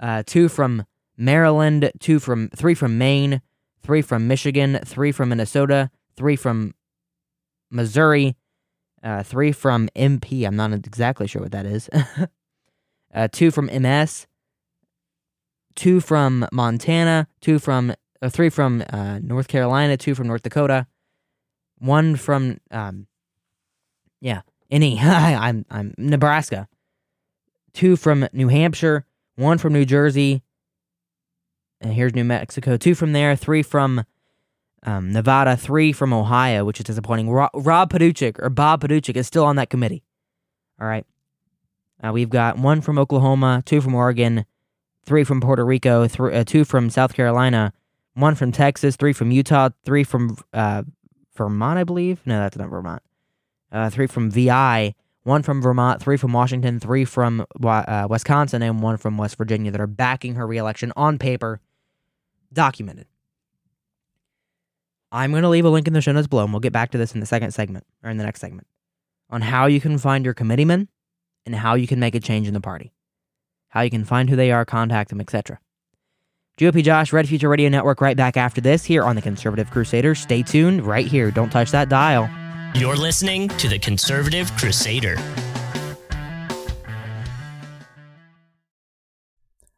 Uh, 0.00 0.22
two 0.26 0.48
from 0.48 0.84
Maryland, 1.16 1.90
two 2.00 2.18
from 2.18 2.50
three 2.50 2.74
from 2.74 2.98
Maine, 2.98 3.40
three 3.82 4.02
from 4.02 4.26
Michigan, 4.28 4.78
three 4.84 5.12
from 5.12 5.30
Minnesota, 5.30 5.90
three 6.16 6.36
from 6.36 6.74
Missouri, 7.70 8.36
uh, 9.02 9.22
three 9.22 9.52
from 9.52 9.88
MP. 9.96 10.46
I'm 10.46 10.56
not 10.56 10.72
exactly 10.72 11.26
sure 11.26 11.42
what 11.42 11.52
that 11.52 11.66
is. 11.66 11.88
uh, 13.14 13.28
two 13.30 13.50
from 13.50 13.66
MS, 13.66 14.26
two 15.76 16.00
from 16.00 16.46
Montana, 16.50 17.28
two 17.40 17.58
from 17.58 17.94
uh, 18.20 18.28
three 18.28 18.48
from 18.48 18.82
uh, 18.90 19.20
North 19.20 19.46
Carolina, 19.46 19.96
two 19.96 20.14
from 20.14 20.26
North 20.26 20.42
Dakota, 20.42 20.86
one 21.78 22.16
from 22.16 22.58
um, 22.70 23.06
yeah, 24.20 24.40
any 24.70 24.98
I'm 25.00 25.64
I'm 25.70 25.94
Nebraska, 25.96 26.66
two 27.72 27.96
from 27.96 28.26
New 28.32 28.48
Hampshire, 28.48 29.06
one 29.36 29.58
from 29.58 29.72
New 29.72 29.84
Jersey, 29.84 30.42
and 31.80 31.92
here's 31.92 32.14
New 32.14 32.24
Mexico, 32.24 32.76
two 32.76 32.94
from 32.94 33.12
there, 33.12 33.36
three 33.36 33.62
from 33.62 34.04
um, 34.82 35.12
Nevada, 35.12 35.56
three 35.56 35.92
from 35.92 36.12
Ohio, 36.12 36.64
which 36.64 36.80
is 36.80 36.84
disappointing. 36.84 37.30
Rob, 37.30 37.50
Rob 37.54 37.92
Paduchik 37.92 38.40
or 38.40 38.50
Bob 38.50 38.82
Paduchik 38.82 39.16
is 39.16 39.26
still 39.26 39.44
on 39.44 39.56
that 39.56 39.70
committee. 39.70 40.02
All 40.80 40.86
right. 40.86 41.06
Uh, 42.02 42.12
we've 42.12 42.30
got 42.30 42.58
one 42.58 42.80
from 42.82 42.98
Oklahoma, 42.98 43.62
two 43.64 43.80
from 43.80 43.94
Oregon, 43.94 44.44
three 45.06 45.24
from 45.24 45.40
Puerto 45.40 45.64
Rico, 45.64 46.06
th- 46.06 46.20
uh, 46.20 46.44
two 46.44 46.64
from 46.64 46.90
South 46.90 47.14
Carolina, 47.14 47.72
one 48.14 48.34
from 48.34 48.52
Texas, 48.52 48.96
three 48.96 49.12
from 49.12 49.30
Utah, 49.30 49.70
three 49.84 50.04
from 50.04 50.36
uh, 50.52 50.82
Vermont, 51.36 51.78
I 51.78 51.84
believe. 51.84 52.20
No, 52.26 52.38
that's 52.40 52.56
not 52.56 52.68
Vermont. 52.68 53.02
Uh, 53.72 53.90
three 53.90 54.06
from 54.06 54.30
VI, 54.30 54.94
one 55.22 55.42
from 55.42 55.60
Vermont, 55.60 56.00
three 56.00 56.16
from 56.16 56.32
Washington, 56.32 56.80
three 56.80 57.04
from 57.04 57.44
uh, 57.64 58.06
Wisconsin, 58.08 58.62
and 58.62 58.80
one 58.80 58.96
from 58.96 59.18
West 59.18 59.36
Virginia 59.36 59.70
that 59.70 59.80
are 59.80 59.86
backing 59.86 60.34
her 60.34 60.46
reelection 60.46 60.92
on 60.96 61.18
paper, 61.18 61.60
documented. 62.52 63.06
I'm 65.12 65.30
going 65.30 65.42
to 65.42 65.48
leave 65.48 65.64
a 65.64 65.70
link 65.70 65.86
in 65.86 65.92
the 65.92 66.00
show 66.00 66.12
notes 66.12 66.26
below, 66.26 66.44
and 66.44 66.52
we'll 66.52 66.60
get 66.60 66.72
back 66.72 66.90
to 66.92 66.98
this 66.98 67.14
in 67.14 67.20
the 67.20 67.26
second 67.26 67.52
segment, 67.52 67.84
or 68.02 68.10
in 68.10 68.16
the 68.16 68.24
next 68.24 68.40
segment, 68.40 68.66
on 69.30 69.42
how 69.42 69.66
you 69.66 69.80
can 69.80 69.98
find 69.98 70.24
your 70.24 70.34
committeemen 70.34 70.88
and 71.44 71.54
how 71.54 71.74
you 71.74 71.86
can 71.86 72.00
make 72.00 72.14
a 72.14 72.20
change 72.20 72.48
in 72.48 72.54
the 72.54 72.60
party, 72.60 72.92
how 73.76 73.82
you 73.82 73.90
can 73.90 74.06
find 74.06 74.30
who 74.30 74.36
they 74.36 74.50
are, 74.50 74.64
contact 74.64 75.10
them, 75.10 75.20
etc. 75.20 75.60
GOP 76.58 76.82
Josh, 76.82 77.12
Red 77.12 77.28
Future 77.28 77.50
Radio 77.50 77.68
Network, 77.68 78.00
right 78.00 78.16
back 78.16 78.38
after 78.38 78.62
this 78.62 78.86
here 78.86 79.04
on 79.04 79.16
the 79.16 79.20
Conservative 79.20 79.70
Crusader. 79.70 80.14
Stay 80.14 80.42
tuned 80.42 80.86
right 80.86 81.06
here. 81.06 81.30
Don't 81.30 81.50
touch 81.50 81.72
that 81.72 81.90
dial. 81.90 82.26
You're 82.74 82.96
listening 82.96 83.48
to 83.48 83.68
the 83.68 83.78
Conservative 83.78 84.50
Crusader. 84.56 85.16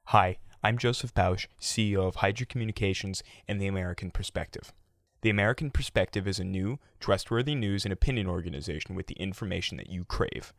Hi, 0.04 0.38
I'm 0.62 0.78
Joseph 0.78 1.12
Bausch, 1.12 1.48
CEO 1.60 2.06
of 2.06 2.14
Hydra 2.16 2.46
Communications 2.46 3.24
and 3.48 3.60
the 3.60 3.66
American 3.66 4.12
Perspective. 4.12 4.72
The 5.22 5.30
American 5.30 5.72
Perspective 5.72 6.28
is 6.28 6.38
a 6.38 6.44
new, 6.44 6.78
trustworthy 7.00 7.56
news 7.56 7.84
and 7.84 7.92
opinion 7.92 8.28
organization 8.28 8.94
with 8.94 9.08
the 9.08 9.16
information 9.16 9.76
that 9.78 9.90
you 9.90 10.04
crave. 10.04 10.52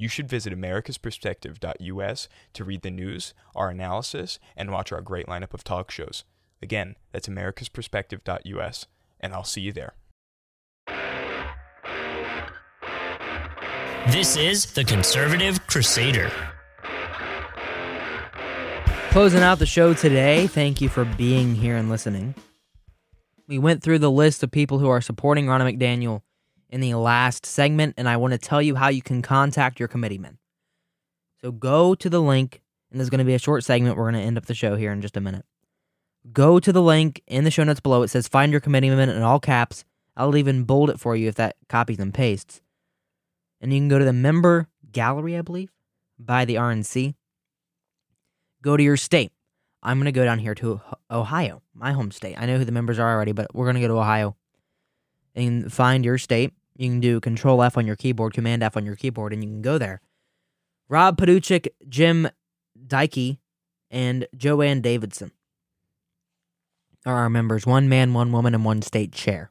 You 0.00 0.08
should 0.08 0.30
visit 0.30 0.58
americasperspective.us 0.58 2.28
to 2.54 2.64
read 2.64 2.80
the 2.80 2.90
news, 2.90 3.34
our 3.54 3.68
analysis, 3.68 4.38
and 4.56 4.72
watch 4.72 4.92
our 4.92 5.02
great 5.02 5.26
lineup 5.26 5.52
of 5.52 5.62
talk 5.62 5.90
shows. 5.90 6.24
Again, 6.62 6.96
that's 7.12 7.28
americasperspective.us, 7.28 8.86
and 9.20 9.34
I'll 9.34 9.44
see 9.44 9.60
you 9.60 9.72
there. 9.72 9.92
This 14.10 14.38
is 14.38 14.72
the 14.72 14.84
Conservative 14.84 15.66
Crusader. 15.66 16.32
Closing 19.10 19.42
out 19.42 19.58
the 19.58 19.66
show 19.66 19.92
today, 19.92 20.46
thank 20.46 20.80
you 20.80 20.88
for 20.88 21.04
being 21.04 21.54
here 21.54 21.76
and 21.76 21.90
listening. 21.90 22.34
We 23.46 23.58
went 23.58 23.82
through 23.82 23.98
the 23.98 24.10
list 24.10 24.42
of 24.42 24.50
people 24.50 24.78
who 24.78 24.88
are 24.88 25.02
supporting 25.02 25.44
Ronna 25.44 25.76
McDaniel 25.76 26.22
in 26.70 26.80
the 26.80 26.94
last 26.94 27.44
segment, 27.44 27.94
and 27.98 28.08
I 28.08 28.16
want 28.16 28.32
to 28.32 28.38
tell 28.38 28.62
you 28.62 28.76
how 28.76 28.88
you 28.88 29.02
can 29.02 29.22
contact 29.22 29.78
your 29.78 29.88
committeeman. 29.88 30.38
So 31.42 31.52
go 31.52 31.94
to 31.94 32.08
the 32.08 32.22
link, 32.22 32.62
and 32.90 32.98
there's 32.98 33.10
going 33.10 33.18
to 33.18 33.24
be 33.24 33.34
a 33.34 33.38
short 33.38 33.64
segment. 33.64 33.96
We're 33.96 34.10
going 34.10 34.22
to 34.22 34.26
end 34.26 34.38
up 34.38 34.46
the 34.46 34.54
show 34.54 34.76
here 34.76 34.92
in 34.92 35.02
just 35.02 35.16
a 35.16 35.20
minute. 35.20 35.44
Go 36.32 36.60
to 36.60 36.72
the 36.72 36.82
link 36.82 37.22
in 37.26 37.44
the 37.44 37.50
show 37.50 37.64
notes 37.64 37.80
below. 37.80 38.02
It 38.02 38.08
says 38.08 38.28
find 38.28 38.52
your 38.52 38.60
committeeman 38.60 39.08
in 39.08 39.22
all 39.22 39.40
caps. 39.40 39.84
I'll 40.16 40.36
even 40.36 40.64
bold 40.64 40.90
it 40.90 41.00
for 41.00 41.16
you 41.16 41.28
if 41.28 41.34
that 41.36 41.56
copies 41.68 41.98
and 41.98 42.12
pastes. 42.12 42.60
And 43.60 43.72
you 43.72 43.80
can 43.80 43.88
go 43.88 43.98
to 43.98 44.04
the 44.04 44.12
member 44.12 44.68
gallery, 44.92 45.36
I 45.36 45.42
believe, 45.42 45.70
by 46.18 46.44
the 46.44 46.56
RNC. 46.56 47.14
Go 48.62 48.76
to 48.76 48.82
your 48.82 48.96
state. 48.96 49.32
I'm 49.82 49.98
going 49.98 50.06
to 50.06 50.12
go 50.12 50.24
down 50.24 50.38
here 50.38 50.54
to 50.56 50.82
Ohio, 51.10 51.62
my 51.74 51.92
home 51.92 52.10
state. 52.10 52.36
I 52.38 52.44
know 52.44 52.58
who 52.58 52.66
the 52.66 52.72
members 52.72 52.98
are 52.98 53.14
already, 53.14 53.32
but 53.32 53.54
we're 53.54 53.64
going 53.64 53.76
to 53.76 53.80
go 53.80 53.88
to 53.88 53.98
Ohio 53.98 54.36
and 55.34 55.72
find 55.72 56.04
your 56.04 56.18
state. 56.18 56.52
You 56.80 56.88
can 56.88 57.00
do 57.00 57.20
Control 57.20 57.62
F 57.62 57.76
on 57.76 57.86
your 57.86 57.94
keyboard, 57.94 58.32
Command 58.32 58.62
F 58.62 58.74
on 58.74 58.86
your 58.86 58.96
keyboard, 58.96 59.34
and 59.34 59.44
you 59.44 59.50
can 59.50 59.60
go 59.60 59.76
there. 59.76 60.00
Rob 60.88 61.18
Paduchik, 61.18 61.68
Jim 61.90 62.26
Dykey, 62.86 63.36
and 63.90 64.26
Jo 64.34 64.62
Ann 64.62 64.80
Davidson 64.80 65.32
are 67.04 67.16
our 67.16 67.28
members. 67.28 67.66
One 67.66 67.90
man, 67.90 68.14
one 68.14 68.32
woman, 68.32 68.54
and 68.54 68.64
one 68.64 68.80
state 68.80 69.12
chair. 69.12 69.50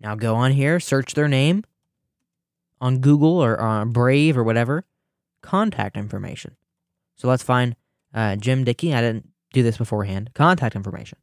Now 0.00 0.14
go 0.14 0.36
on 0.36 0.52
here, 0.52 0.78
search 0.78 1.14
their 1.14 1.26
name 1.26 1.64
on 2.80 2.98
Google 2.98 3.42
or 3.42 3.60
on 3.60 3.90
Brave 3.90 4.38
or 4.38 4.44
whatever. 4.44 4.84
Contact 5.42 5.96
information. 5.96 6.54
So 7.16 7.26
let's 7.26 7.42
find 7.42 7.74
uh, 8.14 8.36
Jim 8.36 8.62
Dickey. 8.62 8.94
I 8.94 9.00
didn't 9.00 9.30
do 9.52 9.64
this 9.64 9.78
beforehand. 9.78 10.30
Contact 10.34 10.76
information. 10.76 11.18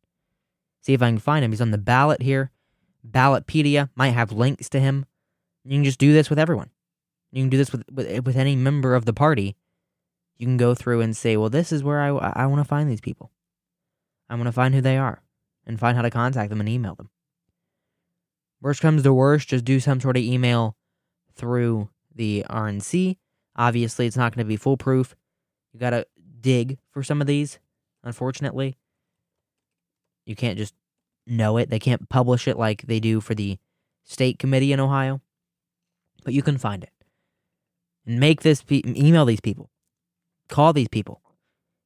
See 0.81 0.93
if 0.93 1.01
I 1.01 1.07
can 1.07 1.17
find 1.17 1.45
him. 1.45 1.51
He's 1.51 1.61
on 1.61 1.71
the 1.71 1.77
ballot 1.77 2.21
here. 2.21 2.51
Ballotpedia 3.09 3.89
might 3.95 4.11
have 4.11 4.31
links 4.31 4.69
to 4.69 4.79
him. 4.79 5.05
You 5.63 5.71
can 5.71 5.83
just 5.83 5.99
do 5.99 6.13
this 6.13 6.29
with 6.29 6.39
everyone. 6.39 6.69
You 7.31 7.43
can 7.43 7.49
do 7.49 7.57
this 7.57 7.71
with, 7.71 7.83
with, 7.91 8.25
with 8.25 8.37
any 8.37 8.55
member 8.55 8.95
of 8.95 9.05
the 9.05 9.13
party. 9.13 9.55
You 10.37 10.45
can 10.45 10.57
go 10.57 10.75
through 10.75 11.01
and 11.01 11.15
say, 11.15 11.35
well, 11.35 11.49
this 11.49 11.71
is 11.71 11.83
where 11.83 12.01
I, 12.01 12.09
I 12.09 12.45
want 12.45 12.59
to 12.59 12.67
find 12.67 12.89
these 12.89 13.01
people. 13.01 13.31
I 14.29 14.35
want 14.35 14.47
to 14.47 14.51
find 14.51 14.73
who 14.75 14.81
they 14.81 14.97
are 14.97 15.21
and 15.65 15.79
find 15.79 15.95
how 15.95 16.03
to 16.03 16.09
contact 16.09 16.49
them 16.49 16.59
and 16.59 16.69
email 16.69 16.95
them. 16.95 17.09
Worst 18.61 18.81
comes 18.81 19.03
to 19.03 19.13
worst, 19.13 19.49
just 19.49 19.65
do 19.65 19.79
some 19.79 19.99
sort 19.99 20.17
of 20.17 20.23
email 20.23 20.75
through 21.35 21.89
the 22.13 22.43
RNC. 22.49 23.17
Obviously, 23.55 24.07
it's 24.07 24.17
not 24.17 24.33
going 24.33 24.45
to 24.45 24.49
be 24.49 24.57
foolproof. 24.57 25.15
You 25.73 25.79
got 25.79 25.91
to 25.91 26.07
dig 26.39 26.77
for 26.91 27.03
some 27.03 27.21
of 27.21 27.27
these, 27.27 27.59
unfortunately. 28.03 28.77
You 30.25 30.35
can't 30.35 30.57
just 30.57 30.73
know 31.27 31.57
it. 31.57 31.69
They 31.69 31.79
can't 31.79 32.09
publish 32.09 32.47
it 32.47 32.57
like 32.57 32.83
they 32.83 32.99
do 32.99 33.19
for 33.21 33.35
the 33.35 33.57
state 34.03 34.39
committee 34.39 34.71
in 34.71 34.79
Ohio. 34.79 35.21
But 36.23 36.33
you 36.33 36.41
can 36.41 36.57
find 36.57 36.83
it. 36.83 36.91
And 38.05 38.19
make 38.19 38.41
this 38.41 38.63
pe- 38.63 38.81
email 38.85 39.25
these 39.25 39.41
people. 39.41 39.69
call 40.49 40.73
these 40.73 40.87
people 40.87 41.21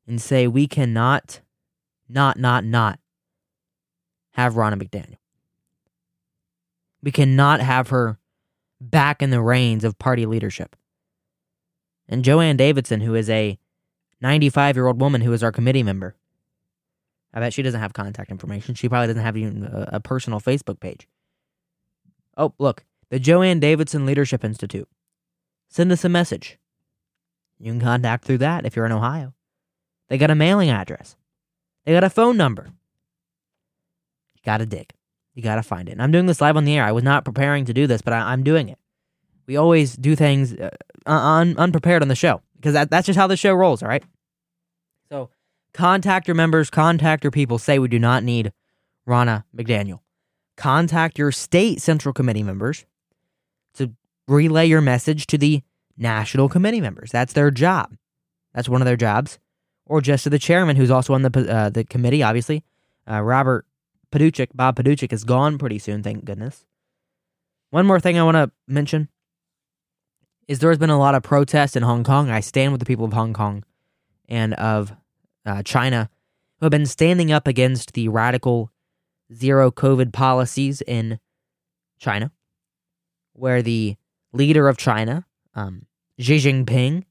and 0.07 0.21
say 0.21 0.47
we 0.47 0.67
cannot, 0.67 1.41
not, 2.07 2.37
not, 2.37 2.63
not 2.63 2.99
have 4.33 4.53
Ronna 4.53 4.81
McDaniel. 4.81 5.17
We 7.03 7.11
cannot 7.11 7.59
have 7.61 7.89
her 7.89 8.19
back 8.79 9.21
in 9.21 9.31
the 9.31 9.41
reins 9.41 9.83
of 9.83 9.97
party 9.97 10.25
leadership. 10.25 10.75
And 12.07 12.23
Jo 12.23 12.39
Ann 12.39 12.57
Davidson, 12.57 13.01
who 13.01 13.15
is 13.15 13.29
a 13.29 13.57
95 14.21 14.75
year 14.75 14.87
old 14.87 15.01
woman 15.01 15.21
who 15.21 15.33
is 15.33 15.43
our 15.43 15.51
committee 15.51 15.83
member, 15.83 16.15
I 17.33 17.39
bet 17.39 17.53
she 17.53 17.61
doesn't 17.61 17.79
have 17.79 17.93
contact 17.93 18.31
information. 18.31 18.75
She 18.75 18.89
probably 18.89 19.07
doesn't 19.07 19.23
have 19.23 19.37
even 19.37 19.63
a, 19.63 19.89
a 19.93 19.99
personal 19.99 20.39
Facebook 20.39 20.79
page. 20.79 21.07
Oh, 22.35 22.53
look, 22.59 22.83
the 23.09 23.19
Jo 23.19 23.41
Ann 23.41 23.59
Davidson 23.59 24.05
Leadership 24.05 24.43
Institute. 24.43 24.87
Send 25.69 25.91
us 25.91 26.03
a 26.03 26.09
message. 26.09 26.57
You 27.59 27.71
can 27.71 27.79
contact 27.79 28.25
through 28.25 28.39
that 28.39 28.65
if 28.65 28.75
you're 28.75 28.85
in 28.85 28.91
Ohio. 28.91 29.33
They 30.09 30.17
got 30.17 30.31
a 30.31 30.35
mailing 30.35 30.69
address. 30.69 31.15
They 31.85 31.93
got 31.93 32.03
a 32.03 32.09
phone 32.09 32.35
number. 32.35 32.71
You 34.33 34.41
got 34.43 34.57
to 34.57 34.65
dig. 34.65 34.91
You 35.33 35.41
got 35.41 35.55
to 35.55 35.63
find 35.63 35.87
it. 35.87 35.93
And 35.93 36.01
I'm 36.01 36.11
doing 36.11 36.25
this 36.25 36.41
live 36.41 36.57
on 36.57 36.65
the 36.65 36.75
air. 36.75 36.83
I 36.83 36.91
was 36.91 37.03
not 37.03 37.23
preparing 37.23 37.65
to 37.65 37.73
do 37.73 37.87
this, 37.87 38.01
but 38.01 38.13
I, 38.13 38.33
am 38.33 38.43
doing 38.43 38.67
it. 38.67 38.77
We 39.47 39.55
always 39.55 39.95
do 39.95 40.15
things 40.15 40.53
uh, 40.53 40.69
un- 41.05 41.55
unprepared 41.57 42.01
on 42.01 42.09
the 42.09 42.15
show 42.15 42.41
because 42.55 42.73
that, 42.73 42.89
that's 42.89 43.05
just 43.05 43.17
how 43.17 43.27
the 43.27 43.37
show 43.37 43.53
rolls, 43.53 43.81
all 43.81 43.89
right? 43.89 44.03
So 45.09 45.29
contact 45.73 46.27
your 46.27 46.35
members, 46.35 46.69
contact 46.69 47.23
your 47.23 47.31
people. 47.31 47.57
Say 47.57 47.79
we 47.79 47.87
do 47.87 47.99
not 47.99 48.23
need 48.23 48.53
Ronna 49.07 49.43
McDaniel. 49.55 49.99
Contact 50.57 51.17
your 51.17 51.31
state 51.31 51.81
central 51.81 52.13
committee 52.13 52.43
members 52.43 52.85
to 53.75 53.93
relay 54.27 54.65
your 54.67 54.81
message 54.81 55.27
to 55.27 55.37
the 55.37 55.63
national 55.97 56.49
committee 56.49 56.81
members. 56.81 57.11
That's 57.11 57.33
their 57.33 57.51
job. 57.51 57.95
That's 58.53 58.69
one 58.69 58.81
of 58.81 58.85
their 58.85 58.97
jobs. 58.97 59.39
Or 59.85 60.01
just 60.01 60.23
to 60.23 60.29
the 60.29 60.39
chairman, 60.39 60.75
who's 60.75 60.91
also 60.91 61.13
on 61.13 61.21
the 61.23 61.53
uh, 61.53 61.69
the 61.69 61.83
committee, 61.83 62.23
obviously, 62.23 62.63
uh, 63.09 63.21
Robert 63.21 63.65
Paduchik, 64.11 64.49
Bob 64.53 64.77
Paduchik, 64.77 65.11
is 65.11 65.23
gone 65.23 65.57
pretty 65.57 65.79
soon, 65.79 66.03
thank 66.03 66.23
goodness. 66.23 66.65
One 67.71 67.85
more 67.85 67.99
thing 67.99 68.17
I 68.17 68.23
want 68.23 68.35
to 68.35 68.51
mention 68.67 69.09
is 70.47 70.59
there 70.59 70.69
has 70.69 70.77
been 70.77 70.89
a 70.89 70.99
lot 70.99 71.15
of 71.15 71.23
protests 71.23 71.75
in 71.75 71.83
Hong 71.83 72.03
Kong. 72.03 72.29
I 72.29 72.41
stand 72.41 72.71
with 72.71 72.79
the 72.79 72.85
people 72.85 73.05
of 73.05 73.13
Hong 73.13 73.33
Kong 73.33 73.63
and 74.27 74.53
of 74.55 74.93
uh, 75.45 75.63
China 75.63 76.09
who 76.59 76.65
have 76.65 76.71
been 76.71 76.85
standing 76.85 77.31
up 77.31 77.47
against 77.47 77.93
the 77.93 78.07
radical 78.07 78.71
zero 79.33 79.71
COVID 79.71 80.13
policies 80.13 80.81
in 80.81 81.19
China, 81.99 82.31
where 83.33 83.61
the 83.61 83.95
leader 84.31 84.67
of 84.67 84.77
China, 84.77 85.25
um, 85.55 85.85
Xi 86.19 86.37
Jinping, 86.37 87.03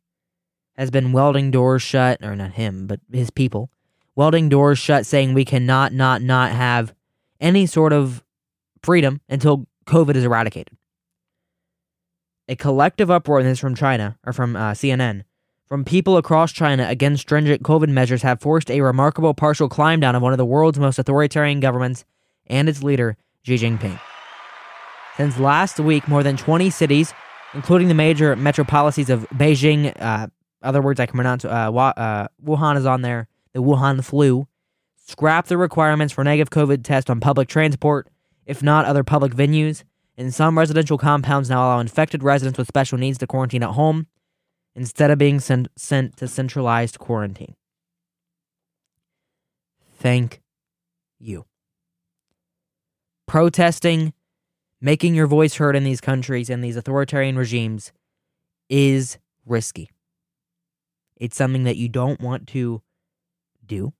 has 0.77 0.91
been 0.91 1.13
welding 1.13 1.51
doors 1.51 1.83
shut, 1.83 2.23
or 2.23 2.37
not 2.37 2.53
him, 2.53 2.87
but 2.87 3.01
his 3.13 3.31
people, 3.31 3.71
welding 4.15 4.49
doors 4.49 4.79
shut, 4.79 5.05
saying 5.05 5.35
we 5.35 5.45
cannot 5.45 5.93
not 5.93 6.23
not 6.23 6.53
have 6.53 6.95
any 7.41 7.67
sort 7.67 7.93
of 7.93 8.23
freedom 8.83 9.21
until 9.29 9.67
COVID 9.87 10.15
is 10.15 10.25
eradicated. 10.25 10.77
A 12.49 12.57
collective 12.57 13.11
uproar, 13.11 13.41
and 13.41 13.49
this 13.49 13.59
from 13.59 13.75
China, 13.75 14.19
or 14.25 14.33
from 14.33 14.57
uh, 14.57 14.73
CNN, 14.73 15.25
from 15.71 15.85
people 15.85 16.17
across 16.17 16.51
China 16.51 16.85
against 16.89 17.23
stringent 17.23 17.63
COVID 17.63 17.89
measures 17.89 18.23
have 18.23 18.41
forced 18.41 18.73
a 18.73 18.81
remarkable 18.81 19.35
partial 19.35 19.69
climb 19.69 20.01
down 20.01 20.17
of 20.17 20.21
one 20.21 20.33
of 20.33 20.37
the 20.37 20.45
world's 20.45 20.81
most 20.81 20.99
authoritarian 20.99 21.61
governments 21.61 22.05
and 22.49 22.69
its 22.69 22.83
leader, 22.83 23.17
Xi 23.45 23.55
Jinping. 23.55 24.01
Since 25.17 25.39
last 25.39 25.79
week, 25.79 26.09
more 26.09 26.25
than 26.25 26.37
20 26.37 26.71
cities, 26.71 27.15
including 27.55 27.87
the 27.87 27.95
major 27.95 28.35
metropolises 28.35 29.11
of 29.11 29.29
Beijing, 29.31 29.95
uh, 30.03 30.27
other 30.61 30.83
words 30.83 30.99
I 30.99 31.07
can 31.07 31.15
pronounce, 31.15 31.45
uh, 31.45 31.49
uh, 31.49 32.27
Wuhan 32.45 32.77
is 32.77 32.85
on 32.85 33.03
there, 33.03 33.29
the 33.53 33.63
Wuhan 33.63 34.03
flu, 34.05 34.49
scrap 35.07 35.47
the 35.47 35.57
requirements 35.57 36.13
for 36.13 36.25
negative 36.25 36.51
COVID 36.51 36.83
test 36.83 37.09
on 37.09 37.21
public 37.21 37.47
transport, 37.47 38.09
if 38.45 38.61
not 38.61 38.87
other 38.87 39.05
public 39.05 39.35
venues. 39.35 39.85
And 40.19 40.35
some 40.35 40.59
residential 40.59 40.99
compounds 40.99 41.49
now 41.49 41.61
allow 41.61 41.79
infected 41.79 42.25
residents 42.25 42.59
with 42.59 42.67
special 42.67 42.99
needs 42.99 43.19
to 43.19 43.29
quarantine 43.29 43.63
at 43.63 43.71
home 43.71 44.09
instead 44.81 45.11
of 45.11 45.19
being 45.19 45.39
sent, 45.39 45.69
sent 45.77 46.17
to 46.17 46.27
centralized 46.27 46.99
quarantine. 46.99 47.55
Thank 49.99 50.41
you. 51.19 51.45
Protesting, 53.29 54.15
making 54.81 55.15
your 55.15 55.27
voice 55.27 55.57
heard 55.57 55.77
in 55.77 55.85
these 55.85 56.01
countries 56.01 56.49
and 56.49 56.65
these 56.65 56.77
authoritarian 56.77 57.37
regimes 57.37 57.93
is 58.71 59.19
risky. 59.45 59.91
It's 61.17 61.37
something 61.37 61.65
that 61.65 61.77
you 61.77 61.91
don't 61.91 62.19
want 62.19 62.49
to 62.49 62.81
do, 63.67 63.93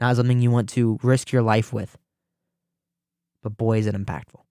not 0.00 0.14
something 0.14 0.40
you 0.40 0.52
want 0.52 0.68
to 0.68 1.00
risk 1.02 1.32
your 1.32 1.42
life 1.42 1.72
with. 1.72 1.98
But 3.42 3.56
boy, 3.56 3.78
is 3.78 3.88
it 3.88 3.96
impactful. 3.96 4.42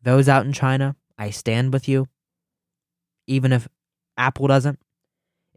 Those 0.00 0.28
out 0.28 0.46
in 0.46 0.52
China, 0.52 0.94
I 1.18 1.30
stand 1.30 1.72
with 1.72 1.88
you. 1.88 2.06
Even 3.26 3.52
if 3.52 3.68
Apple 4.20 4.46
doesn't, 4.46 4.78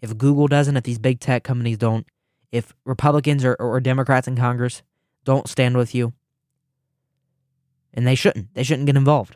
if 0.02 0.18
Google 0.18 0.48
doesn't, 0.48 0.78
if 0.78 0.84
these 0.86 0.98
big 0.98 1.20
tech 1.20 1.44
companies 1.44 1.78
don't, 1.78 2.08
if 2.50 2.74
Republicans 2.86 3.44
or, 3.44 3.56
or 3.56 3.82
Democrats 3.82 4.26
in 4.26 4.38
Congress 4.38 4.82
don't 5.26 5.50
stand 5.50 5.76
with 5.76 5.94
you, 5.94 6.14
and 7.94 8.08
they 8.08 8.16
shouldn't, 8.16 8.54
they 8.54 8.64
shouldn't 8.64 8.86
get 8.86 8.96
involved. 8.96 9.36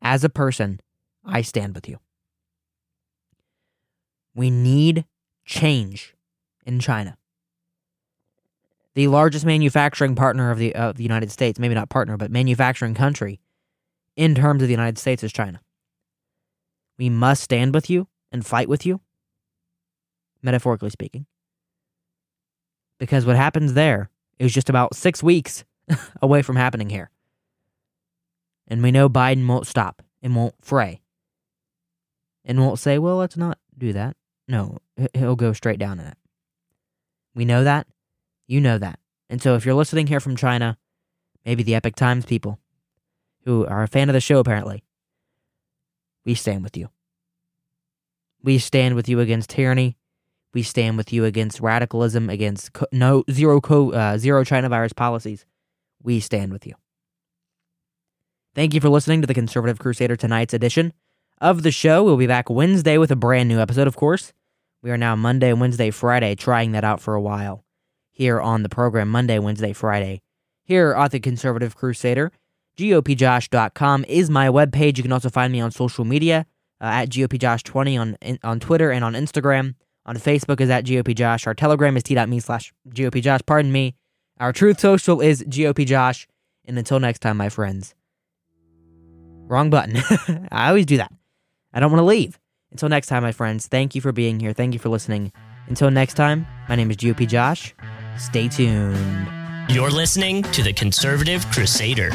As 0.00 0.24
a 0.24 0.30
person, 0.30 0.80
I 1.24 1.42
stand 1.42 1.74
with 1.74 1.88
you. 1.88 1.98
We 4.34 4.48
need 4.50 5.04
change 5.44 6.14
in 6.64 6.80
China. 6.80 7.18
The 8.94 9.08
largest 9.08 9.44
manufacturing 9.44 10.14
partner 10.14 10.50
of 10.50 10.58
the, 10.58 10.74
of 10.74 10.96
the 10.96 11.02
United 11.02 11.30
States, 11.30 11.58
maybe 11.58 11.74
not 11.74 11.90
partner, 11.90 12.16
but 12.16 12.30
manufacturing 12.30 12.94
country 12.94 13.40
in 14.16 14.34
terms 14.34 14.62
of 14.62 14.68
the 14.68 14.74
United 14.74 14.96
States 14.96 15.22
is 15.22 15.32
China. 15.32 15.60
We 16.98 17.08
must 17.10 17.42
stand 17.42 17.74
with 17.74 17.90
you 17.90 18.08
and 18.32 18.44
fight 18.44 18.68
with 18.68 18.86
you, 18.86 19.00
metaphorically 20.42 20.90
speaking. 20.90 21.26
Because 22.98 23.26
what 23.26 23.36
happens 23.36 23.74
there 23.74 24.10
is 24.38 24.54
just 24.54 24.70
about 24.70 24.94
six 24.94 25.22
weeks 25.22 25.64
away 26.22 26.42
from 26.42 26.56
happening 26.56 26.90
here. 26.90 27.10
And 28.68 28.82
we 28.82 28.90
know 28.90 29.08
Biden 29.08 29.46
won't 29.46 29.66
stop 29.66 30.02
and 30.22 30.34
won't 30.34 30.54
fray 30.60 31.00
and 32.44 32.60
won't 32.60 32.78
say, 32.78 32.98
well, 32.98 33.16
let's 33.16 33.36
not 33.36 33.58
do 33.76 33.92
that. 33.92 34.16
No, 34.48 34.78
he'll 35.14 35.36
go 35.36 35.52
straight 35.52 35.78
down 35.78 36.00
in 36.00 36.06
it. 36.06 36.16
We 37.34 37.44
know 37.44 37.64
that. 37.64 37.86
You 38.46 38.60
know 38.60 38.78
that. 38.78 38.98
And 39.28 39.42
so 39.42 39.54
if 39.54 39.66
you're 39.66 39.74
listening 39.74 40.06
here 40.06 40.20
from 40.20 40.36
China, 40.36 40.78
maybe 41.44 41.62
the 41.62 41.74
Epoch 41.74 41.96
Times 41.96 42.24
people 42.24 42.58
who 43.44 43.66
are 43.66 43.82
a 43.82 43.88
fan 43.88 44.08
of 44.08 44.12
the 44.12 44.20
show, 44.20 44.38
apparently, 44.38 44.84
we 46.26 46.34
stand 46.34 46.62
with 46.64 46.76
you. 46.76 46.90
We 48.42 48.58
stand 48.58 48.94
with 48.96 49.08
you 49.08 49.20
against 49.20 49.48
tyranny. 49.48 49.96
We 50.52 50.62
stand 50.62 50.96
with 50.96 51.12
you 51.12 51.24
against 51.24 51.60
radicalism, 51.60 52.28
against 52.28 52.72
co- 52.72 52.86
no 52.92 53.24
zero 53.30 53.60
co, 53.60 53.92
uh, 53.92 54.18
zero 54.18 54.44
China 54.44 54.68
virus 54.68 54.92
policies. 54.92 55.46
We 56.02 56.20
stand 56.20 56.52
with 56.52 56.66
you. 56.66 56.74
Thank 58.54 58.74
you 58.74 58.80
for 58.80 58.88
listening 58.88 59.20
to 59.20 59.26
the 59.26 59.34
Conservative 59.34 59.78
Crusader 59.78 60.16
tonight's 60.16 60.54
edition 60.54 60.92
of 61.40 61.62
the 61.62 61.70
show. 61.70 62.02
We'll 62.02 62.16
be 62.16 62.26
back 62.26 62.50
Wednesday 62.50 62.98
with 62.98 63.10
a 63.10 63.16
brand 63.16 63.48
new 63.48 63.60
episode, 63.60 63.86
of 63.86 63.96
course. 63.96 64.32
We 64.82 64.90
are 64.90 64.96
now 64.96 65.14
Monday, 65.14 65.52
Wednesday, 65.52 65.90
Friday, 65.90 66.34
trying 66.34 66.72
that 66.72 66.84
out 66.84 67.00
for 67.00 67.14
a 67.14 67.20
while 67.20 67.64
here 68.10 68.40
on 68.40 68.62
the 68.62 68.68
program. 68.68 69.08
Monday, 69.10 69.38
Wednesday, 69.38 69.72
Friday. 69.72 70.22
Here 70.64 70.94
at 70.96 71.10
the 71.10 71.20
Conservative 71.20 71.76
Crusader. 71.76 72.32
GOPJosh.com 72.78 74.04
is 74.06 74.30
my 74.30 74.48
webpage. 74.48 74.96
You 74.96 75.02
can 75.02 75.12
also 75.12 75.30
find 75.30 75.52
me 75.52 75.60
on 75.60 75.70
social 75.70 76.04
media 76.04 76.46
uh, 76.80 76.84
at 76.84 77.08
GOPJosh20 77.08 78.00
on, 78.00 78.38
on 78.42 78.60
Twitter 78.60 78.90
and 78.90 79.04
on 79.04 79.14
Instagram. 79.14 79.74
On 80.04 80.16
Facebook 80.16 80.60
is 80.60 80.70
at 80.70 80.84
GOPJosh. 80.84 81.46
Our 81.46 81.54
Telegram 81.54 81.96
is 81.96 82.02
t.me 82.02 82.40
slash 82.40 82.72
GOPJosh. 82.90 83.46
Pardon 83.46 83.72
me. 83.72 83.94
Our 84.38 84.52
Truth 84.52 84.80
Social 84.80 85.20
is 85.20 85.42
GOPJosh. 85.42 86.26
And 86.66 86.78
until 86.78 87.00
next 87.00 87.20
time, 87.20 87.36
my 87.36 87.48
friends. 87.48 87.94
Wrong 89.48 89.70
button. 89.70 89.96
I 90.52 90.68
always 90.68 90.86
do 90.86 90.96
that. 90.98 91.12
I 91.72 91.80
don't 91.80 91.90
want 91.90 92.00
to 92.00 92.06
leave. 92.06 92.38
Until 92.72 92.88
next 92.88 93.06
time, 93.06 93.22
my 93.22 93.32
friends, 93.32 93.68
thank 93.68 93.94
you 93.94 94.00
for 94.00 94.12
being 94.12 94.38
here. 94.40 94.52
Thank 94.52 94.74
you 94.74 94.80
for 94.80 94.88
listening. 94.88 95.32
Until 95.68 95.90
next 95.90 96.14
time, 96.14 96.46
my 96.68 96.74
name 96.74 96.90
is 96.90 96.96
GOP 96.96 97.26
Josh. 97.26 97.74
Stay 98.18 98.48
tuned. 98.48 99.28
You're 99.68 99.90
listening 99.90 100.42
to 100.42 100.62
the 100.62 100.72
Conservative 100.72 101.44
Crusader. 101.50 102.10